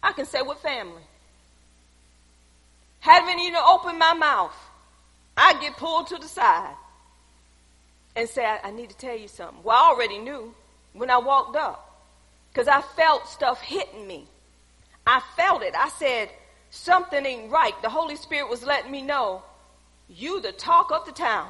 [0.01, 1.01] I can say with family.
[2.99, 4.56] Haven't even opened my mouth.
[5.38, 6.75] I get pulled to the side
[8.15, 9.63] and say, I, I need to tell you something.
[9.63, 10.54] Well, I already knew
[10.93, 12.04] when I walked up
[12.51, 14.25] because I felt stuff hitting me.
[15.06, 15.75] I felt it.
[15.75, 16.30] I said,
[16.71, 17.80] something ain't right.
[17.82, 19.43] The Holy Spirit was letting me know,
[20.10, 21.49] you the talk of the town.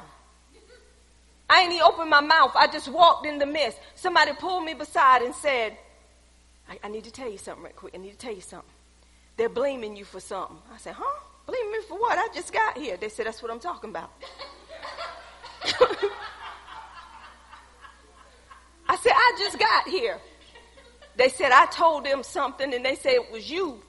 [1.48, 2.52] I ain't even opened my mouth.
[2.56, 3.78] I just walked in the midst.
[3.94, 5.76] Somebody pulled me beside and said,
[6.68, 7.94] I, I need to tell you something right quick.
[7.94, 8.68] I need to tell you something.
[9.36, 10.56] They're blaming you for something.
[10.72, 11.20] I said, huh?
[11.46, 12.18] Believe me for what?
[12.18, 12.96] I just got here.
[12.96, 14.10] They said, that's what I'm talking about.
[18.88, 20.18] I said, I just got here.
[21.16, 23.80] They said, I told them something, and they said it was you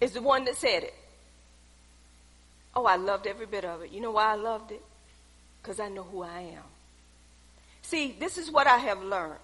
[0.00, 0.94] is the one that said it.
[2.74, 3.90] Oh, I loved every bit of it.
[3.90, 4.82] You know why I loved it?
[5.62, 6.62] Because I know who I am.
[7.82, 9.38] See, this is what I have learned.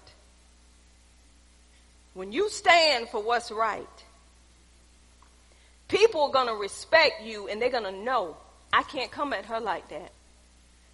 [2.13, 3.85] When you stand for what's right,
[5.87, 8.37] people are going to respect you and they're going to know
[8.73, 10.11] I can't come at her like that.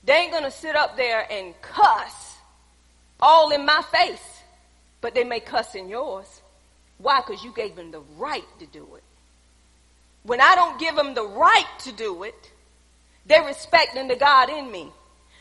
[0.03, 2.35] They ain't going to sit up there and cuss
[3.19, 4.41] all in my face,
[4.99, 6.41] but they may cuss in yours.
[6.97, 7.21] Why?
[7.25, 9.03] Because you gave them the right to do it.
[10.23, 12.51] When I don't give them the right to do it,
[13.25, 14.91] they're respecting the God in me.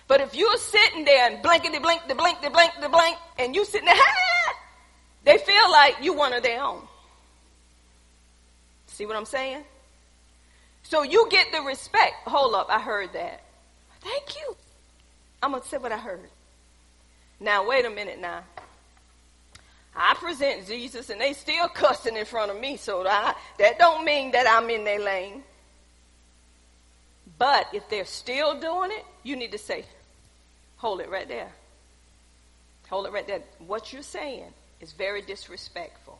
[0.08, 3.54] But if you're sitting there and blankety blink, the blink, the blink, the blink, and
[3.54, 3.94] you sitting there,
[5.24, 6.82] they feel like you one of their own.
[8.86, 9.64] See what I'm saying?
[10.82, 12.26] So you get the respect.
[12.26, 13.42] Hold up, I heard that.
[14.00, 14.56] Thank you.
[15.42, 16.28] I'm to say what I heard.
[17.40, 18.42] Now, wait a minute now.
[19.94, 24.04] I present Jesus and they still cussing in front of me, so that, that don't
[24.04, 25.42] mean that I'm in their lane.
[27.38, 29.84] But if they're still doing it, you need to say,
[30.82, 31.52] hold it right there.
[32.90, 33.40] Hold it right there.
[33.64, 36.18] What you're saying is very disrespectful.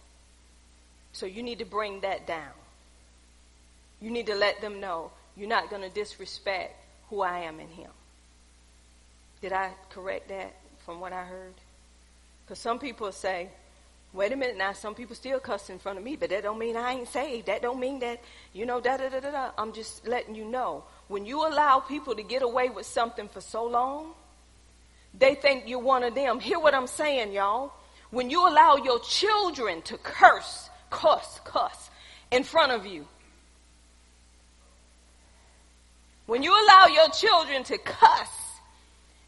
[1.13, 2.55] So you need to bring that down.
[4.01, 6.77] You need to let them know you're not going to disrespect
[7.11, 7.91] who I am in Him.
[9.41, 10.55] Did I correct that
[10.87, 11.55] from what I heard?
[12.45, 13.49] Because some people say,
[14.13, 16.59] Wait a minute now, some people still cuss in front of me, but that don't
[16.59, 17.47] mean I ain't saved.
[17.47, 18.21] That don't mean that,
[18.53, 19.51] you know, da da da da da.
[19.57, 20.85] I'm just letting you know.
[21.09, 24.13] When you allow people to get away with something for so long,
[25.19, 26.41] they think you're one of them.
[26.41, 27.73] Hear what I'm saying, y'all.
[28.11, 31.91] When you allow your children to curse, cuss, cuss
[32.31, 33.07] in front of you,
[36.27, 38.31] when you allow your children to cuss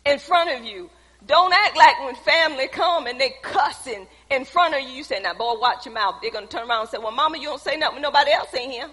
[0.06, 0.90] in front of you,
[1.26, 5.20] don't act like when family come and they cussing in front of you, you say,
[5.20, 6.16] now boy, watch your mouth.
[6.20, 8.52] They're going to turn around and say, well, mama, you don't say nothing nobody else
[8.52, 8.90] in here.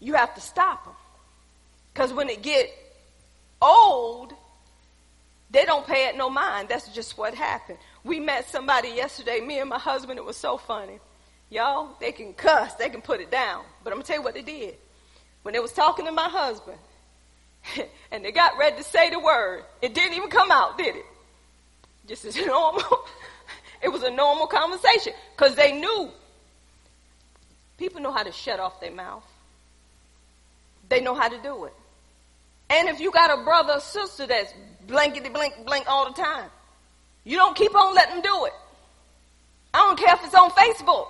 [0.00, 0.94] You have to stop them.
[1.92, 2.68] Because when it get
[3.62, 4.34] old,
[5.50, 6.68] they don't pay it no mind.
[6.68, 7.78] That's just what happened.
[8.04, 10.18] We met somebody yesterday, me and my husband.
[10.18, 10.98] It was so funny.
[11.50, 13.62] Y'all, they can cuss, they can put it down.
[13.84, 14.76] But I'm to tell you what they did.
[15.42, 16.78] When they was talking to my husband,
[18.10, 19.64] and they got ready to say the word.
[19.82, 21.04] It didn't even come out, did it?
[22.06, 23.04] Just as normal.
[23.82, 26.10] it was a normal conversation because they knew.
[27.78, 29.24] People know how to shut off their mouth.
[30.88, 31.74] They know how to do it.
[32.72, 34.52] And if you got a brother or sister that's
[34.86, 36.48] blankety blink blink all the time,
[37.22, 38.52] you don't keep on letting them do it.
[39.74, 41.06] I don't care if it's on Facebook.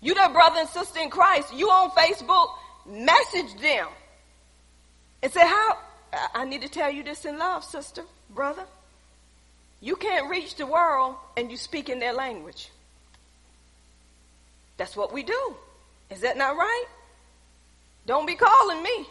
[0.00, 1.54] You their brother and sister in Christ.
[1.54, 2.48] You on Facebook,
[2.86, 3.86] message them
[5.22, 5.78] and say, How?
[6.34, 8.64] I need to tell you this in love, sister, brother.
[9.80, 12.70] You can't reach the world and you speak in their language.
[14.76, 15.56] That's what we do.
[16.10, 16.84] Is that not right?
[18.06, 19.06] Don't be calling me.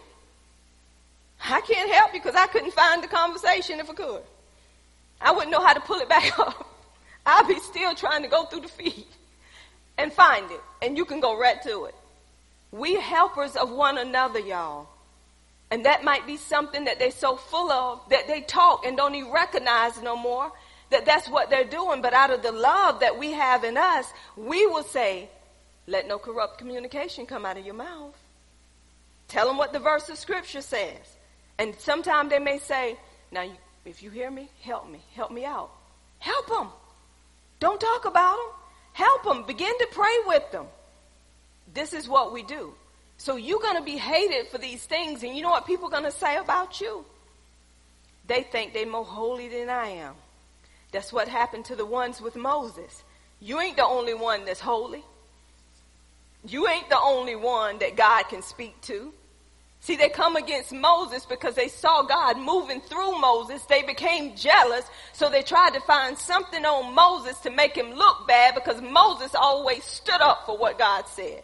[1.43, 4.21] I can't help you because I couldn't find the conversation if I could.
[5.19, 6.67] I wouldn't know how to pull it back up.
[7.25, 9.05] I'll be still trying to go through the feed
[9.97, 10.61] and find it.
[10.81, 11.95] And you can go right to it.
[12.71, 14.87] We helpers of one another, y'all.
[15.69, 19.15] And that might be something that they're so full of that they talk and don't
[19.15, 20.51] even recognize no more
[20.89, 22.01] that that's what they're doing.
[22.01, 25.29] But out of the love that we have in us, we will say,
[25.87, 28.17] let no corrupt communication come out of your mouth.
[29.27, 31.17] Tell them what the verse of scripture says.
[31.61, 32.97] And sometimes they may say,
[33.31, 33.45] now,
[33.85, 34.99] if you hear me, help me.
[35.13, 35.69] Help me out.
[36.17, 36.69] Help them.
[37.59, 38.47] Don't talk about them.
[38.93, 39.43] Help them.
[39.45, 40.65] Begin to pray with them.
[41.71, 42.73] This is what we do.
[43.17, 45.21] So you're going to be hated for these things.
[45.21, 47.05] And you know what people are going to say about you?
[48.25, 50.15] They think they're more holy than I am.
[50.91, 53.03] That's what happened to the ones with Moses.
[53.39, 55.03] You ain't the only one that's holy.
[56.43, 59.13] You ain't the only one that God can speak to.
[59.81, 63.63] See, they come against Moses because they saw God moving through Moses.
[63.63, 68.27] They became jealous, so they tried to find something on Moses to make him look
[68.27, 71.41] bad because Moses always stood up for what God said.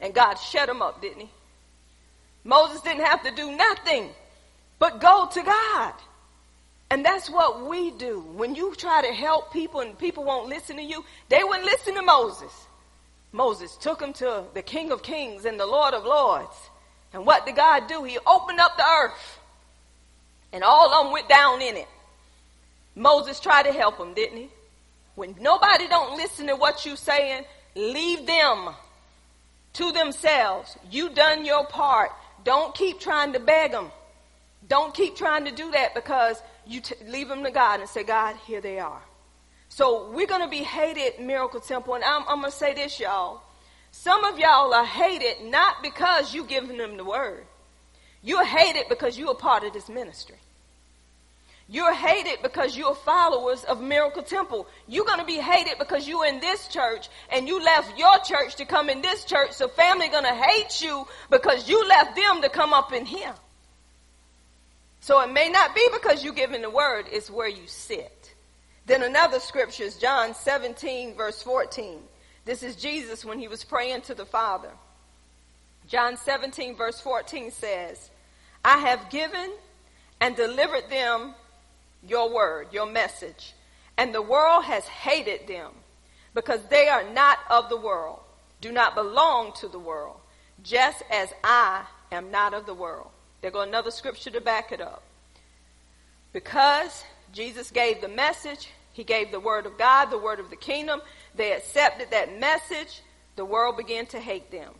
[0.00, 1.30] And God shut him up, didn't he?
[2.42, 4.10] Moses didn't have to do nothing
[4.80, 5.94] but go to God.
[6.90, 8.20] And that's what we do.
[8.34, 11.94] When you try to help people and people won't listen to you, they wouldn't listen
[11.94, 12.52] to Moses.
[13.32, 16.54] Moses took them to the King of Kings and the Lord of Lords.
[17.14, 18.02] And what did God do?
[18.02, 19.38] He opened up the earth.
[20.52, 21.88] And all of them went down in it.
[22.94, 24.48] Moses tried to help them, didn't he?
[25.14, 27.44] When nobody don't listen to what you saying,
[27.74, 28.74] leave them
[29.74, 30.76] to themselves.
[30.90, 32.10] You done your part.
[32.44, 33.90] Don't keep trying to beg them.
[34.68, 38.02] Don't keep trying to do that because you t- leave them to God and say,
[38.02, 39.02] God, here they are.
[39.68, 41.94] So we're going to be hated, Miracle Temple.
[41.94, 43.42] And I'm, I'm going to say this, y'all.
[43.96, 47.46] Some of y'all are hated not because you giving them the word.
[48.22, 50.36] You're hated because you're a part of this ministry.
[51.68, 54.66] You're hated because you're followers of Miracle Temple.
[54.88, 58.56] You're going to be hated because you're in this church and you left your church
[58.56, 59.52] to come in this church.
[59.52, 63.34] So family going to hate you because you left them to come up in here.
[65.02, 68.34] So it may not be because you're giving the word, it's where you sit.
[68.86, 72.00] Then another scripture is John 17 verse 14.
[72.44, 74.70] This is Jesus when he was praying to the Father.
[75.86, 78.10] John 17 verse 14 says,
[78.64, 79.52] I have given
[80.20, 81.34] and delivered them
[82.06, 83.54] your word, your message.
[83.96, 85.70] And the world has hated them
[86.34, 88.20] because they are not of the world,
[88.60, 90.16] do not belong to the world,
[90.62, 93.08] just as I am not of the world.
[93.40, 95.02] There go another scripture to back it up.
[96.32, 100.56] Because Jesus gave the message, he gave the word of God, the word of the
[100.56, 101.02] kingdom,
[101.34, 103.02] they accepted that message,
[103.34, 104.72] the world began to hate them.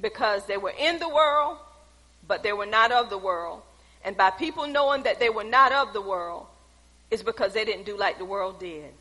[0.00, 1.58] Because they were in the world,
[2.26, 3.62] but they were not of the world,
[4.04, 6.46] and by people knowing that they were not of the world,
[7.10, 8.92] is because they didn't do like the world did.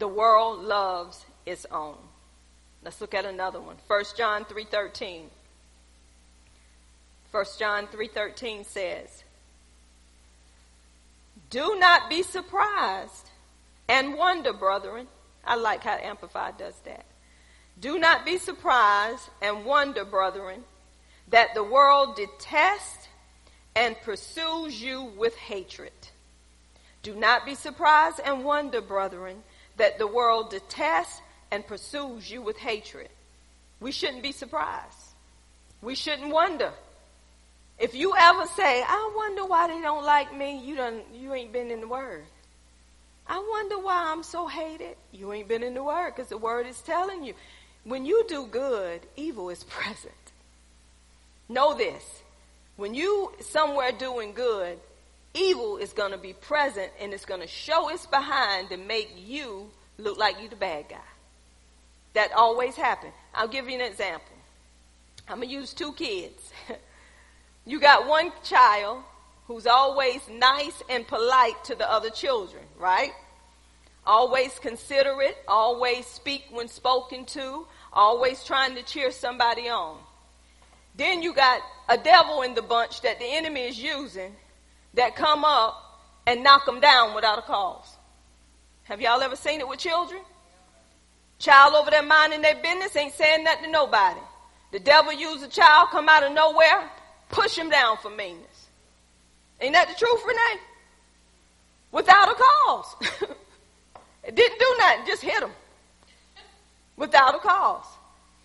[0.00, 1.96] The world loves its own.
[2.82, 3.76] Let's look at another one.
[3.86, 5.30] 1 John 3:13.
[7.30, 9.22] 1 John 3:13 says,
[11.50, 13.25] "Do not be surprised
[13.88, 15.06] and wonder, brethren.
[15.44, 17.04] I like how Amplified does that.
[17.78, 20.64] Do not be surprised and wonder, brethren,
[21.28, 23.08] that the world detests
[23.74, 25.92] and pursues you with hatred.
[27.02, 29.42] Do not be surprised and wonder, brethren,
[29.76, 31.20] that the world detests
[31.50, 33.10] and pursues you with hatred.
[33.78, 35.12] We shouldn't be surprised.
[35.82, 36.72] We shouldn't wonder.
[37.78, 41.52] If you ever say, I wonder why they don't like me, you done you ain't
[41.52, 42.24] been in the word.
[43.28, 44.96] I wonder why I'm so hated.
[45.12, 47.34] You ain't been in the word because the word is telling you.
[47.84, 50.14] When you do good, evil is present.
[51.48, 52.04] Know this.
[52.76, 54.78] When you somewhere doing good,
[55.34, 59.14] evil is going to be present and it's going to show its behind to make
[59.16, 60.96] you look like you the bad guy.
[62.14, 63.12] That always happens.
[63.34, 64.26] I'll give you an example.
[65.28, 66.52] I'm going to use two kids.
[67.66, 69.02] you got one child
[69.46, 73.12] who's always nice and polite to the other children, right?
[74.04, 79.98] Always considerate, always speak when spoken to, always trying to cheer somebody on.
[80.96, 84.34] Then you got a devil in the bunch that the enemy is using
[84.94, 87.96] that come up and knock them down without a cause.
[88.84, 90.20] Have y'all ever seen it with children?
[91.38, 94.20] Child over there minding their business ain't saying nothing to nobody.
[94.72, 96.90] The devil use a child come out of nowhere,
[97.28, 98.55] push him down for meanness.
[99.60, 100.60] Ain't that the truth, Renee?
[101.92, 102.96] Without a cause.
[104.24, 105.50] it didn't do nothing, just hit him.
[106.96, 107.86] Without a cause.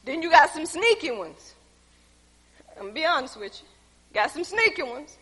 [0.05, 1.55] Then you got some sneaky ones.
[2.75, 3.67] I'm gonna be honest with you.
[4.13, 5.17] Got some sneaky ones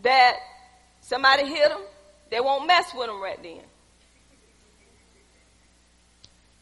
[0.00, 0.36] that
[1.00, 1.80] somebody hit them,
[2.30, 3.60] they won't mess with them right then.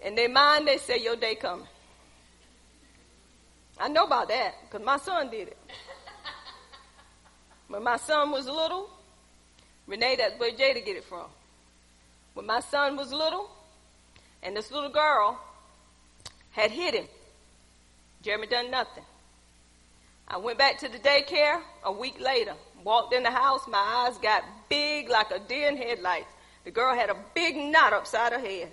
[0.01, 1.67] In their mind, they say, Your day coming.
[3.79, 5.59] I know about that because my son did it.
[7.69, 8.89] When my son was little,
[9.87, 11.27] Renee, that's where Jada get it from.
[12.35, 13.51] When my son was little,
[14.43, 15.41] and this little girl
[16.53, 17.07] had hit him,
[18.23, 19.05] Jeremy done nothing.
[20.29, 22.55] I went back to the daycare a week later.
[22.83, 26.33] Walked in the house, my eyes got big like a deer in headlights.
[26.65, 28.71] The girl had a big knot upside her head.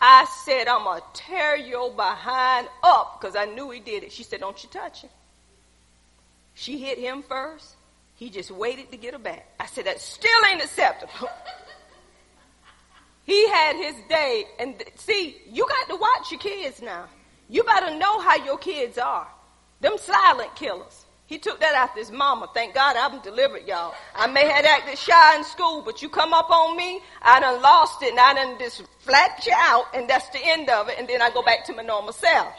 [0.00, 4.12] I said, I'm going to tear your behind up because I knew he did it.
[4.12, 5.10] She said, Don't you touch him.
[6.54, 7.73] She hit him first.
[8.24, 9.46] He just waited to get her back.
[9.60, 11.12] I said, That still ain't acceptable.
[13.26, 14.46] he had his day.
[14.58, 17.04] And see, you got to watch your kids now.
[17.50, 19.28] You better know how your kids are.
[19.82, 21.04] Them silent killers.
[21.26, 22.48] He took that after his mama.
[22.54, 23.92] Thank God I'm delivered, y'all.
[24.14, 27.60] I may have acted shy in school, but you come up on me, I done
[27.60, 30.94] lost it, and I done just flat you out, and that's the end of it,
[30.98, 32.54] and then I go back to my normal self.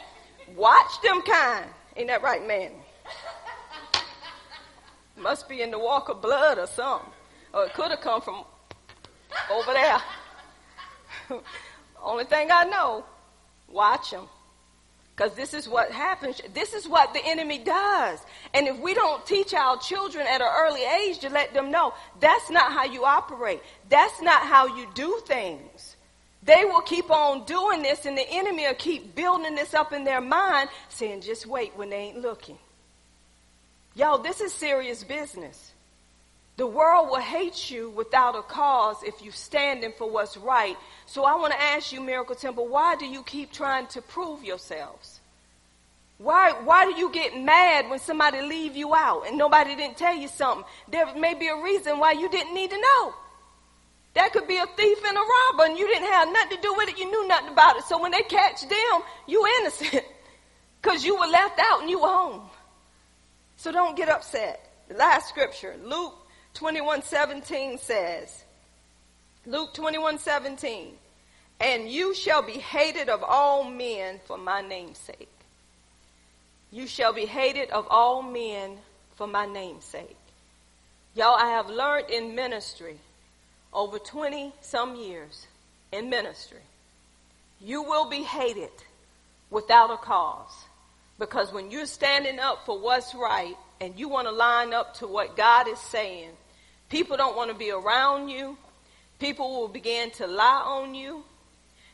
[0.54, 1.66] Watch them kind.
[1.96, 2.70] Ain't that right, man?
[5.16, 7.10] Must be in the walk of blood or something.
[7.52, 8.44] Or it could have come from
[9.50, 9.98] over there.
[12.02, 13.04] Only thing I know,
[13.68, 14.28] watch them.
[15.16, 16.42] Because this is what happens.
[16.52, 18.18] This is what the enemy does.
[18.52, 21.94] And if we don't teach our children at an early age to let them know,
[22.20, 23.62] that's not how you operate.
[23.88, 25.96] That's not how you do things.
[26.42, 30.04] They will keep on doing this and the enemy will keep building this up in
[30.04, 32.58] their mind, saying, just wait when they ain't looking.
[33.96, 35.72] Y'all, this is serious business.
[36.58, 40.76] The world will hate you without a cause if you're standing for what's right.
[41.06, 44.44] So I want to ask you, Miracle Temple, why do you keep trying to prove
[44.44, 45.20] yourselves?
[46.18, 50.14] Why, why do you get mad when somebody leave you out and nobody didn't tell
[50.14, 50.64] you something?
[50.88, 53.14] There may be a reason why you didn't need to know.
[54.14, 56.74] That could be a thief and a robber and you didn't have nothing to do
[56.74, 56.98] with it.
[56.98, 57.84] You knew nothing about it.
[57.84, 60.04] So when they catch them, you innocent
[60.82, 62.50] because you were left out and you were home.
[63.56, 64.60] So don't get upset.
[64.88, 66.14] The last scripture, Luke
[66.54, 68.44] 21:17 says,
[69.46, 70.92] Luke 21:17,
[71.60, 75.28] and you shall be hated of all men for my name's sake.
[76.70, 78.78] You shall be hated of all men
[79.16, 80.16] for my name's sake.
[81.14, 82.98] Y'all, I have learned in ministry
[83.72, 85.46] over 20 some years
[85.92, 86.60] in ministry.
[87.60, 88.70] You will be hated
[89.50, 90.65] without a cause.
[91.18, 95.06] Because when you're standing up for what's right and you want to line up to
[95.06, 96.30] what God is saying,
[96.88, 98.56] People don't want to be around you.
[99.18, 101.24] People will begin to lie on you.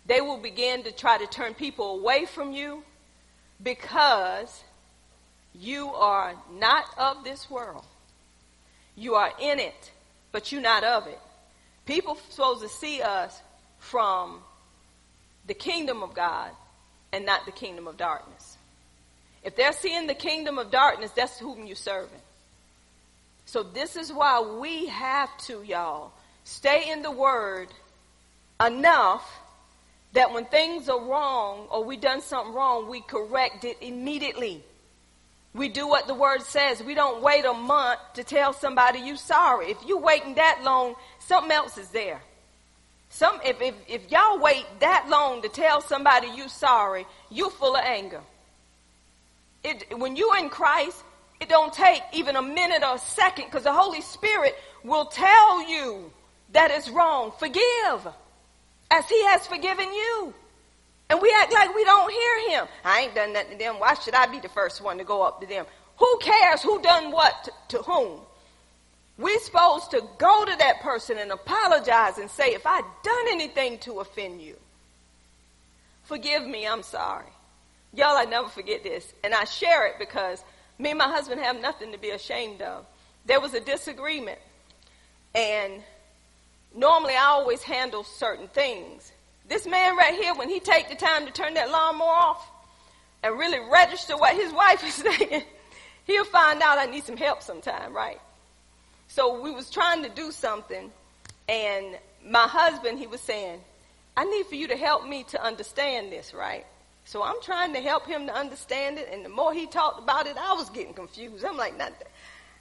[0.07, 2.83] They will begin to try to turn people away from you
[3.63, 4.63] because
[5.55, 7.85] you are not of this world.
[8.97, 9.93] You are in it,
[10.33, 11.21] but you're not of it.
[11.87, 13.41] People supposed to see us
[13.79, 14.41] from
[15.47, 16.51] the kingdom of God
[17.13, 18.52] and not the kingdom of darkness.
[19.43, 22.21] If they're seeing the kingdom of darkness, that's whom you're serving.
[23.45, 26.13] So this is why we have to, y'all,
[26.45, 27.69] stay in the word
[28.65, 29.29] enough
[30.13, 34.63] that when things are wrong or we done something wrong, we correct it immediately.
[35.55, 36.83] We do what the word says.
[36.83, 39.71] We don't wait a month to tell somebody you sorry.
[39.71, 42.23] If you waiting that long, something else is there.
[43.11, 47.77] Some, if, if, if y'all wait that long to tell somebody you sorry, you full
[47.77, 48.23] of anger.
[49.65, 51.03] It, when you're in Christ,
[51.41, 54.55] it don't take even a minute or a second because the Holy Spirit
[54.85, 56.13] will tell you
[56.53, 57.33] that it's wrong.
[57.39, 58.09] Forgive
[58.91, 60.35] as he has forgiven you.
[61.11, 62.69] And we act like we don't hear him.
[62.85, 63.79] I ain't done nothing to them.
[63.79, 65.67] Why should I be the first one to go up to them?
[65.99, 68.21] Who cares who done what to, to whom?
[69.19, 73.79] We're supposed to go to that person and apologize and say, if I've done anything
[73.81, 74.57] to offend you,
[76.05, 77.27] forgive me, I'm sorry.
[77.95, 79.13] Y'all, I never forget this.
[79.23, 80.43] And I share it because
[80.79, 82.87] me and my husband have nothing to be ashamed of.
[83.27, 84.39] There was a disagreement.
[85.35, 85.83] And
[86.75, 89.13] normally I always handle certain things.
[89.49, 92.51] This man right here, when he take the time to turn that lawnmower off
[93.23, 95.43] and really register what his wife is saying,
[96.05, 98.21] he'll find out I need some help sometime, right?
[99.09, 100.91] So we was trying to do something,
[101.47, 103.61] and my husband, he was saying,
[104.17, 106.65] I need for you to help me to understand this, right?
[107.05, 110.27] So I'm trying to help him to understand it, and the more he talked about
[110.27, 111.45] it, I was getting confused.
[111.45, 111.75] I'm like,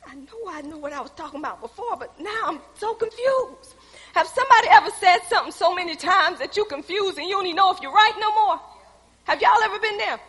[0.07, 3.75] I know I knew what I was talking about before, but now I'm so confused.
[4.13, 7.55] Have somebody ever said something so many times that you're confused and you don't even
[7.55, 8.59] know if you're right no more?
[9.25, 10.19] Have y'all ever been there?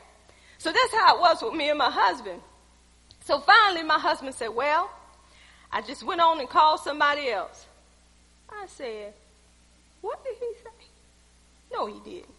[0.58, 2.40] So that's how it was with me and my husband.
[3.24, 4.90] So finally, my husband said, Well,
[5.72, 7.66] I just went on and called somebody else.
[8.50, 9.14] I said,
[10.00, 10.86] What did he say?
[11.72, 12.34] No, he didn't.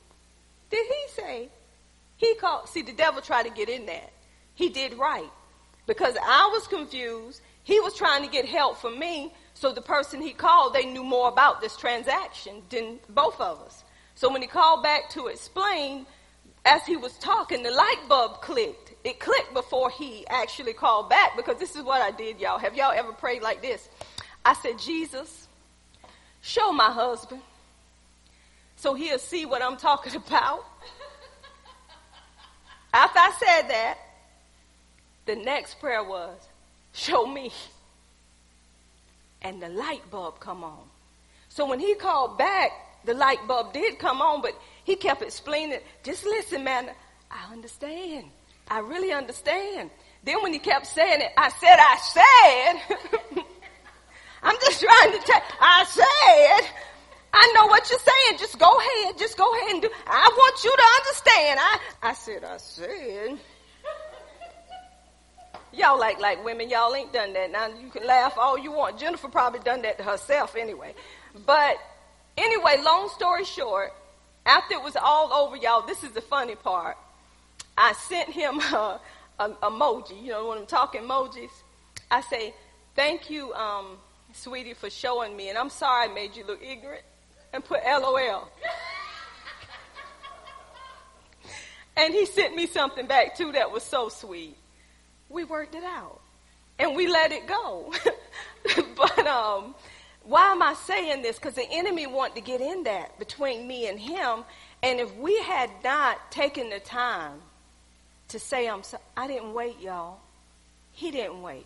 [0.69, 1.49] Did he say?
[2.23, 2.69] He called.
[2.69, 4.11] See, the devil tried to get in that.
[4.55, 5.29] He did right.
[5.85, 7.41] Because I was confused.
[7.63, 9.33] He was trying to get help from me.
[9.53, 13.83] So the person he called, they knew more about this transaction than both of us.
[14.15, 16.05] So when he called back to explain,
[16.65, 21.35] as he was talking, the light bulb clicked it clicked before he actually called back
[21.35, 22.57] because this is what I did, y'all.
[22.57, 23.89] Have y'all ever prayed like this?
[24.45, 25.47] I said, Jesus,
[26.41, 27.41] show my husband
[28.77, 30.65] so he'll see what I'm talking about.
[32.93, 33.97] After I said that,
[35.25, 36.37] the next prayer was,
[36.93, 37.51] show me.
[39.41, 40.83] And the light bulb come on.
[41.49, 42.71] So when he called back,
[43.03, 46.89] the light bulb did come on, but he kept explaining, just listen, man,
[47.29, 48.27] I understand.
[48.69, 49.89] I really understand.
[50.23, 53.43] Then when he kept saying it, I said, I said.
[54.43, 56.69] I'm just trying to tell, I said,
[57.35, 58.39] I know what you're saying.
[58.39, 59.17] Just go ahead.
[59.17, 59.89] Just go ahead and do.
[60.05, 61.59] I want you to understand.
[61.59, 63.39] I, I said, I said.
[65.73, 66.69] Y'all like like women.
[66.69, 67.51] Y'all ain't done that.
[67.51, 68.99] Now you can laugh all you want.
[68.99, 70.93] Jennifer probably done that to herself anyway.
[71.47, 71.77] But
[72.37, 73.91] anyway, long story short,
[74.45, 76.97] after it was all over, y'all, this is the funny part.
[77.75, 78.99] I sent him a,
[79.39, 80.21] a, emoji.
[80.21, 81.49] You know, when I'm talking emojis,
[82.11, 82.53] I say,
[82.95, 83.97] "Thank you, um,
[84.33, 87.03] sweetie, for showing me." And I'm sorry I made you look ignorant,
[87.53, 88.49] and put LOL.
[91.95, 94.57] and he sent me something back too that was so sweet.
[95.29, 96.19] We worked it out,
[96.79, 97.93] and we let it go.
[98.95, 99.75] but um,
[100.23, 101.37] why am I saying this?
[101.37, 104.43] Because the enemy wanted to get in that between me and him.
[104.81, 107.39] And if we had not taken the time
[108.29, 110.19] to say I'm so, I didn't wait, y'all.
[110.91, 111.65] He didn't wait.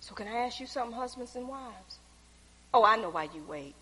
[0.00, 1.98] So can I ask you something, husbands and wives?
[2.72, 3.74] Oh, I know why you wait.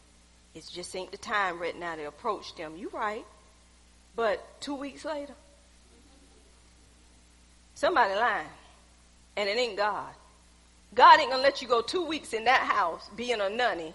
[0.55, 2.76] It just ain't the time right now to approach them.
[2.76, 3.24] You right.
[4.16, 5.34] But two weeks later,
[7.74, 8.46] somebody lying.
[9.36, 10.14] And it ain't God.
[10.94, 13.92] God ain't gonna let you go two weeks in that house being a nunny.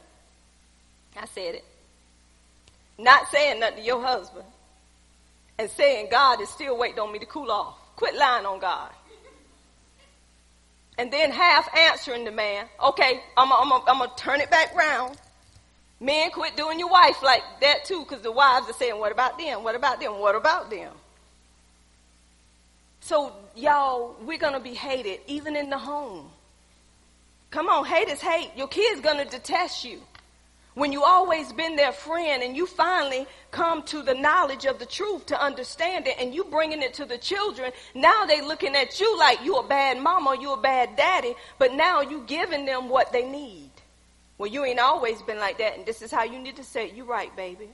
[1.15, 1.65] I said it.
[2.97, 4.45] Not saying nothing to your husband.
[5.57, 7.75] And saying God is still waiting on me to cool off.
[7.95, 8.91] Quit lying on God.
[10.97, 15.17] And then half answering the man, okay, I'm to turn it back round.
[15.99, 19.37] Men quit doing your wife like that too, because the wives are saying, what about
[19.37, 19.63] them?
[19.63, 20.19] What about them?
[20.19, 20.93] What about them?
[23.01, 26.29] So, y'all, we're going to be hated even in the home.
[27.51, 28.51] Come on, hate is hate.
[28.55, 30.01] Your kid's going to detest you.
[30.75, 34.85] When you always been their friend and you finally come to the knowledge of the
[34.85, 38.99] truth to understand it and you bringing it to the children, now they looking at
[38.99, 42.87] you like you a bad mama, you a bad daddy, but now you giving them
[42.87, 43.68] what they need.
[44.39, 46.87] Well, you ain't always been like that and this is how you need to say
[46.87, 46.95] it.
[46.95, 47.69] You're right, baby.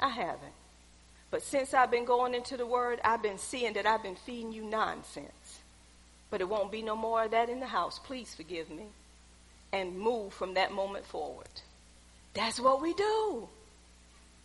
[0.00, 0.52] I haven't.
[1.30, 4.52] But since I've been going into the word, I've been seeing that I've been feeding
[4.52, 5.60] you nonsense.
[6.30, 8.00] But it won't be no more of that in the house.
[8.00, 8.86] Please forgive me.
[9.72, 11.48] And move from that moment forward.
[12.34, 13.48] That's what we do.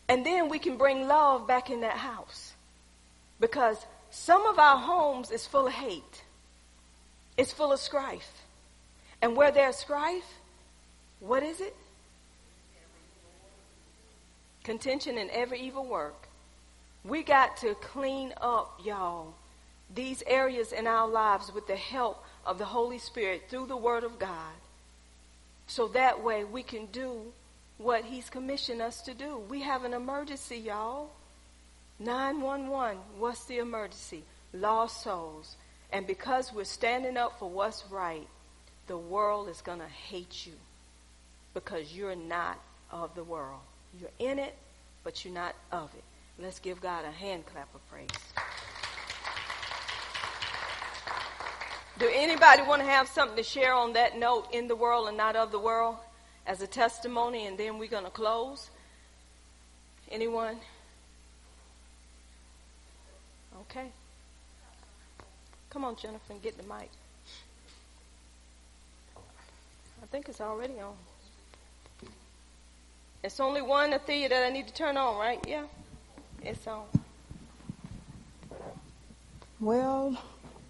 [0.08, 2.54] And then we can bring love back in that house.
[3.40, 3.78] Because
[4.12, 6.24] some of our homes is full of hate.
[7.38, 8.44] It's full of strife.
[9.22, 10.39] And where there's strife,
[11.20, 11.76] what is it?
[14.64, 16.28] Contention in every evil work.
[17.04, 19.34] We got to clean up, y'all,
[19.94, 24.04] these areas in our lives with the help of the Holy Spirit through the Word
[24.04, 24.54] of God.
[25.68, 27.22] So that way we can do
[27.78, 29.42] what He's commissioned us to do.
[29.50, 31.10] We have an emergency, y'all.
[32.00, 32.98] 911.
[33.18, 34.24] What's the emergency?
[34.54, 35.56] Lost souls.
[35.92, 38.28] And because we're standing up for what's right,
[38.88, 40.54] the world is going to hate you
[41.54, 42.60] because you're not
[42.92, 43.60] of the world.
[44.00, 44.56] You're in it,
[45.04, 46.04] but you're not of it.
[46.42, 48.08] Let's give God a hand clap of praise.
[52.00, 55.18] Do anybody want to have something to share on that note in the world and
[55.18, 55.98] not of the world
[56.48, 57.46] as a testimony?
[57.46, 58.70] And then we're going to close.
[60.10, 60.56] Anyone?
[63.62, 63.88] Okay.
[65.70, 66.90] Come on, Jennifer, and get the mic.
[70.02, 70.96] I think it's already on.
[73.22, 75.44] It's only one Athea that I need to turn on, right?
[75.46, 75.66] Yeah.
[76.42, 76.86] It's on.
[79.60, 80.18] Well,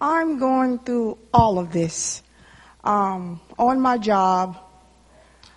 [0.00, 2.24] I'm going through all of this.
[2.82, 4.58] Um, on my job,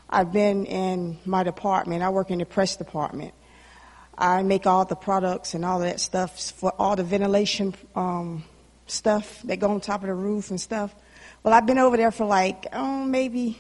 [0.08, 2.04] I've been in my department.
[2.04, 3.34] I work in the press department.
[4.16, 8.44] I make all the products and all that stuff for all the ventilation um,
[8.86, 10.94] stuff that go on top of the roof and stuff.
[11.42, 13.60] Well, I've been over there for like, oh, maybe,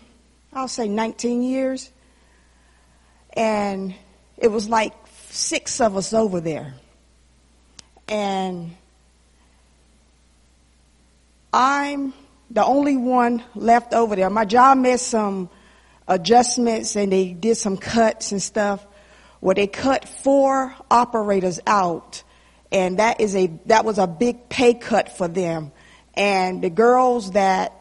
[0.53, 1.89] I'll say 19 years.
[3.33, 3.93] And
[4.37, 4.93] it was like
[5.29, 6.73] six of us over there.
[8.07, 8.75] And
[11.51, 12.13] I'm
[12.49, 14.29] the only one left over there.
[14.29, 15.49] My job made some
[16.07, 18.85] adjustments and they did some cuts and stuff
[19.39, 22.23] where they cut four operators out
[22.71, 25.71] and that is a that was a big pay cut for them
[26.15, 27.73] and the girls that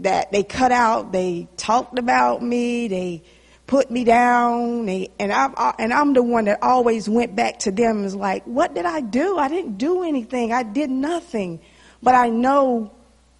[0.00, 3.22] that they cut out they talked about me they
[3.66, 4.86] put me down.
[4.86, 8.14] They, and I and I'm the one that always went back to them and was
[8.14, 9.38] like what did I do?
[9.38, 10.52] I didn't do anything.
[10.52, 11.60] I did nothing.
[12.04, 12.92] But I know,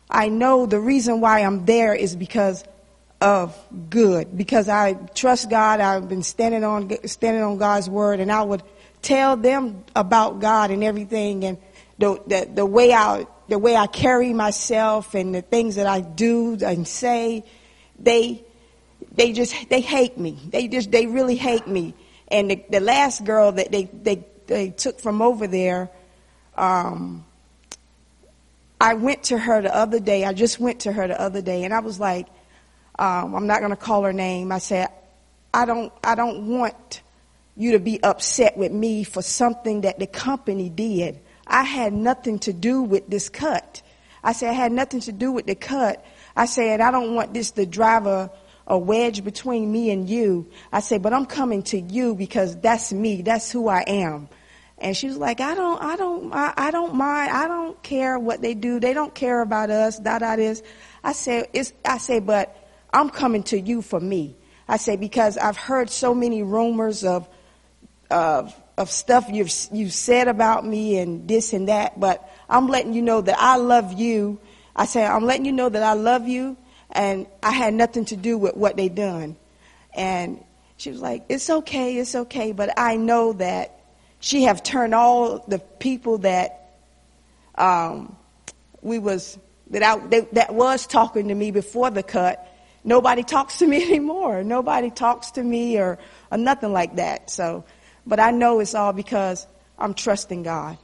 [0.09, 2.65] I know the reason why I'm there is because
[3.21, 3.57] of
[3.91, 5.81] good, because I trust God.
[5.81, 8.21] I've been standing on, standing on God's word.
[8.21, 8.63] And I would
[9.03, 11.45] tell them about God and everything.
[11.45, 11.59] And
[11.99, 16.01] the, the, the way I, the way I carry myself and the things that I
[16.01, 17.45] do and say,
[17.99, 18.44] they,
[19.17, 20.39] they just, they hate me.
[20.51, 21.95] They just, they really hate me.
[22.29, 25.91] And the, the last girl that they, they, they took from over there,
[26.57, 27.25] um,
[28.81, 30.25] I went to her the other day.
[30.25, 32.27] I just went to her the other day, and I was like,
[32.99, 34.53] um, I'm not going to call her name.
[34.53, 34.89] I said,
[35.53, 37.03] I don't, I don't want
[37.57, 41.21] you to be upset with me for something that the company did.
[41.47, 43.83] I had nothing to do with this cut.
[44.23, 46.05] I said, I had nothing to do with the cut.
[46.35, 48.07] I said, I don't want this the drive
[48.67, 50.51] a, wedge between me and you.
[50.73, 53.23] I said, but I'm coming to you because that's me.
[53.23, 54.29] That's who I am.
[54.79, 57.31] And she was like, I don't, I don't, I, I don't mind.
[57.31, 58.81] I don't care what they do.
[58.81, 59.99] They don't care about us.
[59.99, 60.63] Da da this.
[61.03, 62.57] I said, it's, I said, but
[62.93, 64.37] I'm coming to you for me.
[64.69, 67.29] I said because I've heard so many rumors of,
[68.11, 72.93] of, of stuff you've you've said about me and this and that, but I'm letting
[72.93, 74.41] you know that I love you.
[74.75, 76.57] I said I'm letting you know that I love you,
[76.91, 79.37] and I had nothing to do with what they done.
[79.95, 80.43] And
[80.77, 83.79] she was like, "It's okay, it's okay," but I know that
[84.21, 86.79] she have turned all the people that
[87.57, 88.17] um,
[88.83, 89.39] we was
[89.71, 92.47] that I they, that was talking to me before the cut.
[92.85, 94.45] Nobody talks to me anymore.
[94.45, 95.99] Nobody talks to me or,
[96.31, 97.31] or nothing like that.
[97.31, 97.65] So,
[98.07, 99.47] but I know it's all because
[99.79, 100.79] I'm trusting God.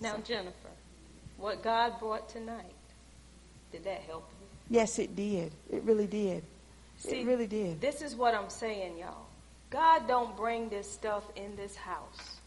[0.00, 0.52] Now, Jennifer,
[1.36, 2.74] what God brought tonight,
[3.72, 4.37] did that help you?
[4.70, 5.52] Yes, it did.
[5.70, 6.44] It really did.
[6.98, 7.80] See, it really did.
[7.80, 9.26] This is what I'm saying, y'all.
[9.70, 12.38] God don't bring this stuff in this house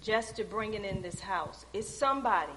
[0.00, 1.66] just to bring it in this house.
[1.72, 2.52] It's somebody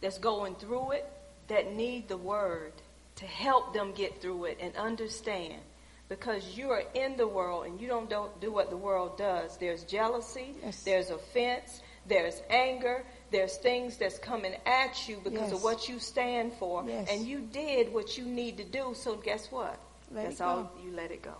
[0.00, 1.10] that's going through it
[1.48, 2.72] that need the word
[3.16, 5.60] to help them get through it and understand.
[6.08, 9.56] Because you are in the world and you don't, don't do what the world does.
[9.58, 10.82] There's jealousy, yes.
[10.82, 15.52] there's offense, there's anger, there's things that's coming at you because yes.
[15.52, 16.84] of what you stand for.
[16.86, 17.08] Yes.
[17.10, 19.78] And you did what you need to do, so guess what?
[20.12, 21.34] Let that's all you let it go.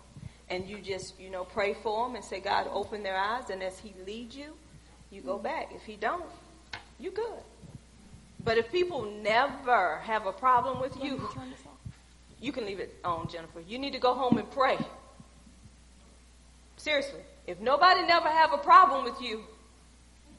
[0.51, 3.63] And you just, you know, pray for them and say, God, open their eyes, and
[3.63, 4.55] as He leads you,
[5.11, 5.73] you go back.
[5.75, 6.25] If he don't,
[6.99, 7.43] you good.
[8.45, 11.29] But if people never have a problem with you,
[12.41, 13.61] you can leave it on, Jennifer.
[13.67, 14.79] You need to go home and pray.
[16.77, 17.21] Seriously.
[17.47, 19.43] If nobody never have a problem with you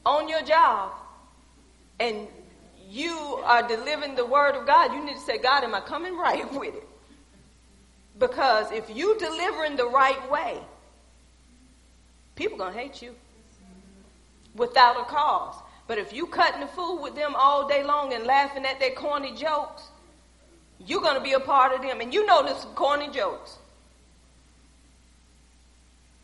[0.06, 0.92] on your job
[2.00, 2.26] and
[2.88, 3.12] you
[3.44, 6.50] are delivering the word of God, you need to say, God, am I coming right
[6.58, 6.88] with it?
[8.18, 10.58] Because if you delivering the right way,
[12.34, 13.14] people gonna hate you
[14.54, 15.54] without a cause.
[15.86, 18.92] But if you cutting the fool with them all day long and laughing at their
[18.92, 19.82] corny jokes,
[20.84, 22.00] you're gonna be a part of them.
[22.00, 23.58] And you know this corny jokes.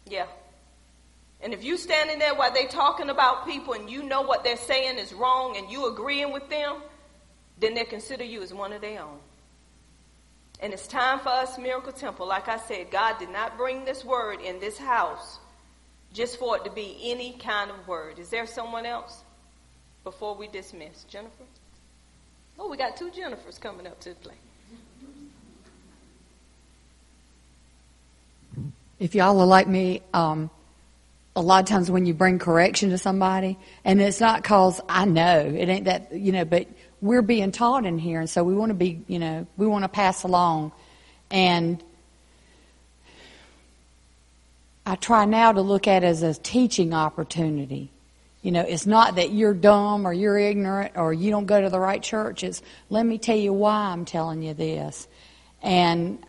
[0.08, 0.26] Yeah.
[1.42, 4.56] And if you standing there while they talking about people and you know what they're
[4.56, 6.76] saying is wrong and you agreeing with them,
[7.58, 9.18] then they consider you as one of their own.
[10.60, 12.26] And it's time for us, Miracle Temple.
[12.26, 15.38] Like I said, God did not bring this word in this house
[16.12, 18.18] just for it to be any kind of word.
[18.18, 19.22] Is there someone else
[20.02, 21.04] before we dismiss?
[21.04, 21.44] Jennifer?
[22.58, 24.36] Oh, we got two Jennifers coming up to the plate.
[28.98, 30.48] If y'all are like me, um,
[31.36, 35.04] a lot of times when you bring correction to somebody, and it's not cause I
[35.04, 36.66] know it ain't that you know, but
[37.02, 39.84] we're being taught in here, and so we want to be, you know, we want
[39.84, 40.72] to pass along,
[41.30, 41.82] and
[44.86, 47.90] I try now to look at it as a teaching opportunity.
[48.40, 51.68] You know, it's not that you're dumb or you're ignorant or you don't go to
[51.68, 52.44] the right church.
[52.44, 55.06] It's let me tell you why I'm telling you this,
[55.62, 56.24] and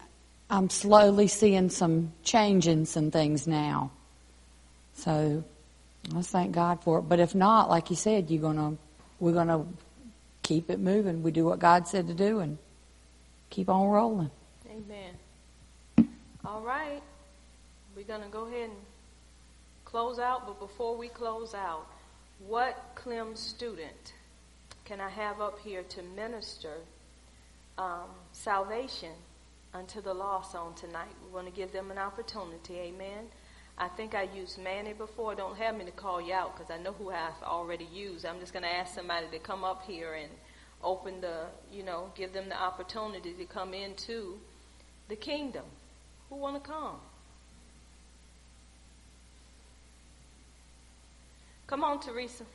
[0.50, 3.92] I'm slowly seeing some change in some things now.
[4.98, 5.44] So
[6.12, 7.04] let's thank God for it.
[7.04, 8.78] But if not, like you said, you're gonna
[9.20, 9.66] we're gonna
[10.42, 11.24] keep it moving.
[11.24, 12.58] We do what God said to do and
[13.50, 14.32] keep on rolling.
[14.70, 16.10] Amen.
[16.44, 17.02] All right.
[17.96, 18.80] We're gonna go ahead and
[19.86, 21.88] close out, but before we close out,
[22.48, 24.14] what Clem student
[24.86, 26.74] can I have up here to minister
[27.78, 29.12] um, salvation
[29.74, 31.14] unto the lost on tonight?
[31.26, 32.76] We want to give them an opportunity.
[32.76, 33.28] Amen.
[33.80, 35.36] I think I used Manny before.
[35.36, 38.26] Don't have me to call you out because I know who I've already used.
[38.26, 40.32] I'm just going to ask somebody to come up here and
[40.84, 44.40] open the, you know, give them the opportunity to come into
[45.10, 45.66] the kingdom.
[46.30, 46.96] Who want to come?
[51.68, 52.46] Come on, Teresa.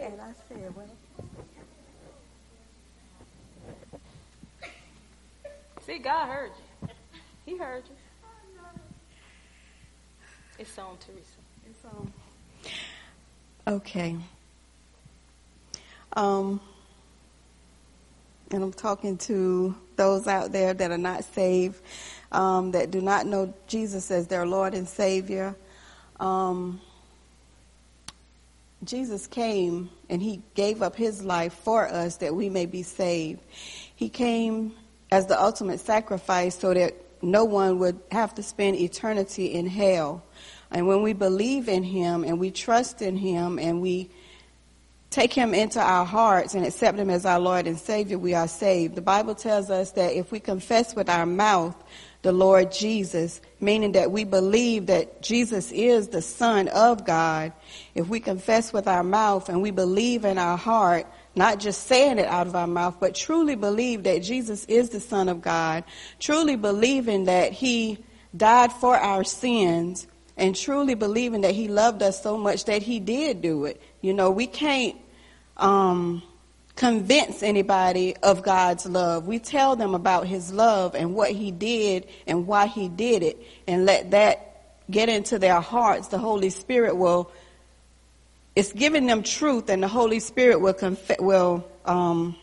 [0.00, 0.86] And I said, well.
[5.98, 6.88] See, God heard you.
[7.44, 7.96] He heard you.
[10.56, 11.22] It's on, Teresa.
[11.66, 12.12] It's on.
[13.66, 14.16] Okay.
[16.12, 16.60] Um,
[18.52, 21.80] and I'm talking to those out there that are not saved,
[22.30, 25.56] um, that do not know Jesus as their Lord and Savior.
[26.20, 26.80] Um,
[28.84, 33.40] Jesus came and he gave up his life for us that we may be saved.
[33.96, 34.74] He came
[35.10, 40.22] as the ultimate sacrifice so that no one would have to spend eternity in hell.
[40.70, 44.10] And when we believe in him and we trust in him and we
[45.10, 48.48] take him into our hearts and accept him as our Lord and Savior, we are
[48.48, 48.94] saved.
[48.94, 51.74] The Bible tells us that if we confess with our mouth
[52.22, 57.52] the Lord Jesus, meaning that we believe that Jesus is the Son of God.
[57.94, 62.18] If we confess with our mouth and we believe in our heart, not just saying
[62.18, 65.84] it out of our mouth, but truly believe that Jesus is the Son of God,
[66.18, 67.98] truly believing that He
[68.36, 70.06] died for our sins,
[70.36, 73.80] and truly believing that He loved us so much that He did do it.
[74.00, 74.96] You know, we can't,
[75.56, 76.22] um,
[76.78, 79.26] convince anybody of God's love.
[79.26, 83.42] We tell them about His love and what He did and why He did it,
[83.66, 84.44] and let that
[84.90, 86.08] get into their hearts.
[86.08, 87.30] The Holy Spirit will.
[88.58, 92.34] It's giving them truth, and the Holy Spirit will conf- will um,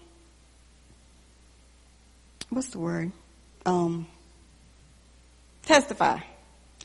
[2.50, 3.12] what's the word?
[3.66, 4.08] Um,
[5.64, 6.20] testify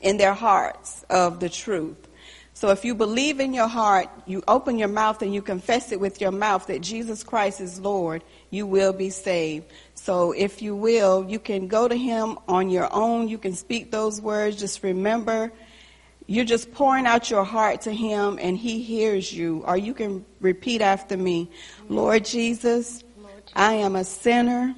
[0.01, 2.09] in their hearts of the truth.
[2.53, 5.99] So if you believe in your heart, you open your mouth and you confess it
[6.01, 9.65] with your mouth that Jesus Christ is Lord, you will be saved.
[9.95, 13.29] So if you will, you can go to him on your own.
[13.29, 14.57] You can speak those words.
[14.57, 15.53] Just remember,
[16.31, 19.63] you're just pouring out your heart to him and he hears you.
[19.65, 21.49] Or you can repeat after me.
[21.89, 23.03] Lord Jesus,
[23.55, 24.73] I am a sinner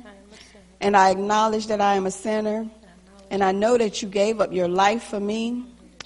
[0.81, 2.67] and I acknowledge that I am a sinner
[3.29, 5.63] and I know that you gave up your life for me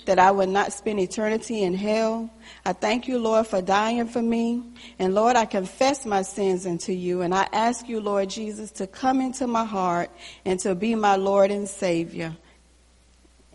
[0.07, 2.29] that I would not spend eternity in hell.
[2.65, 4.63] I thank you, Lord, for dying for me.
[4.99, 7.21] And Lord, I confess my sins unto you.
[7.21, 10.09] And I ask you, Lord Jesus, to come into my heart
[10.45, 12.35] and to be my Lord and Savior.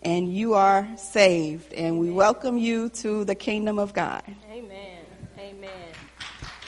[0.03, 1.73] And you are saved.
[1.73, 4.23] And we welcome you to the kingdom of God.
[4.51, 5.05] Amen.
[5.39, 5.69] Amen.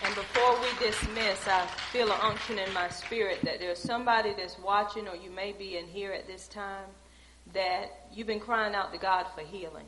[0.06, 4.58] And before we dismiss, I feel an unction in my spirit that there's somebody that's
[4.60, 6.86] watching, or you may be in here at this time,
[7.54, 9.86] that you've been crying out to God for healing.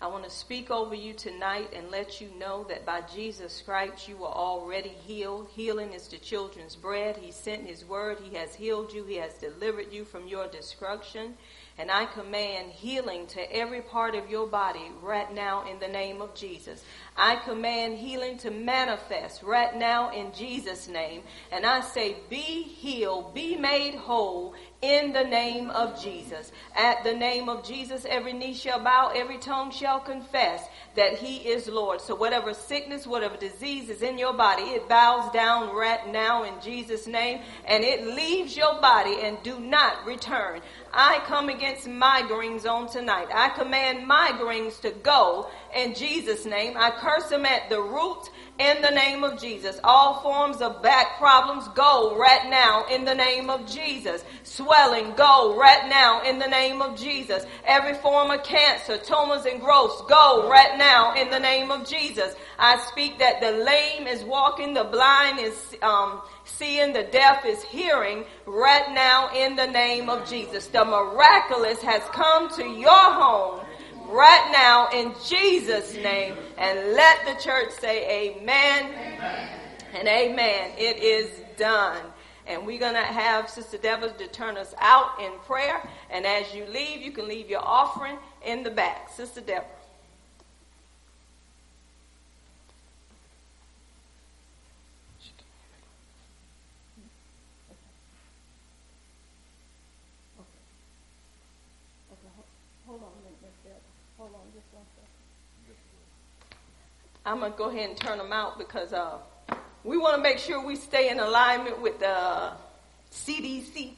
[0.00, 4.06] I want to speak over you tonight and let you know that by Jesus' stripes
[4.06, 5.48] you are already healed.
[5.54, 7.16] Healing is the children's bread.
[7.16, 8.18] He sent His word.
[8.22, 9.04] He has healed you.
[9.04, 11.34] He has delivered you from your destruction.
[11.78, 16.22] And I command healing to every part of your body right now in the name
[16.22, 16.82] of Jesus.
[17.16, 21.22] I command healing to manifest right now in Jesus' name.
[21.50, 26.52] And I say, be healed, be made whole in the name of Jesus.
[26.76, 30.62] At the name of Jesus, every knee shall bow, every tongue shall confess
[30.94, 32.00] that he is Lord.
[32.00, 36.54] So whatever sickness, whatever disease is in your body, it bows down right now in
[36.60, 40.60] Jesus' name and it leaves your body and do not return.
[40.92, 43.28] I come against migraines on tonight.
[43.34, 46.74] I command migraines to go in Jesus' name.
[46.76, 49.78] I curse them at the root in the name of Jesus.
[49.84, 54.24] All forms of back problems go right now in the name of Jesus.
[54.42, 57.44] Swelling go right now in the name of Jesus.
[57.66, 62.34] Every form of cancer, tumors and growths go right now in the name of Jesus.
[62.58, 67.62] I speak that the lame is walking, the blind is um, seeing, the deaf is
[67.62, 70.68] hearing right now in the name of Jesus.
[70.68, 73.65] The miraculous has come to your home
[74.08, 76.34] right now in Jesus' name.
[76.58, 79.48] And let the church say amen, amen.
[79.94, 80.70] and amen.
[80.78, 82.02] It is done.
[82.46, 85.82] And we're going to have Sister Deborah to turn us out in prayer.
[86.10, 89.10] And as you leave, you can leave your offering in the back.
[89.10, 89.66] Sister Deborah.
[107.26, 109.18] I'm to go ahead and turn them out because uh,
[109.82, 112.52] we want to make sure we stay in alignment with the
[113.10, 113.94] CDC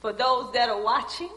[0.00, 1.30] for those that are watching.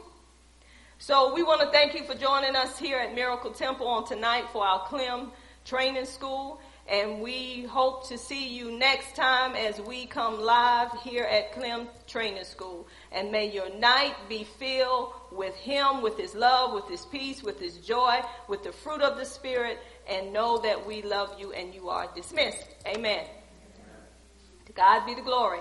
[0.97, 4.45] So we want to thank you for joining us here at Miracle Temple on tonight
[4.51, 5.31] for our CLEM
[5.63, 6.59] training school.
[6.89, 11.89] And we hope to see you next time as we come live here at Clem
[12.07, 12.87] Training School.
[13.11, 17.59] And may your night be filled with Him, with His love, with His peace, with
[17.59, 19.79] His joy, with the fruit of the Spirit,
[20.09, 22.67] and know that we love you and you are dismissed.
[22.85, 23.25] Amen.
[24.65, 25.59] To God be the glory.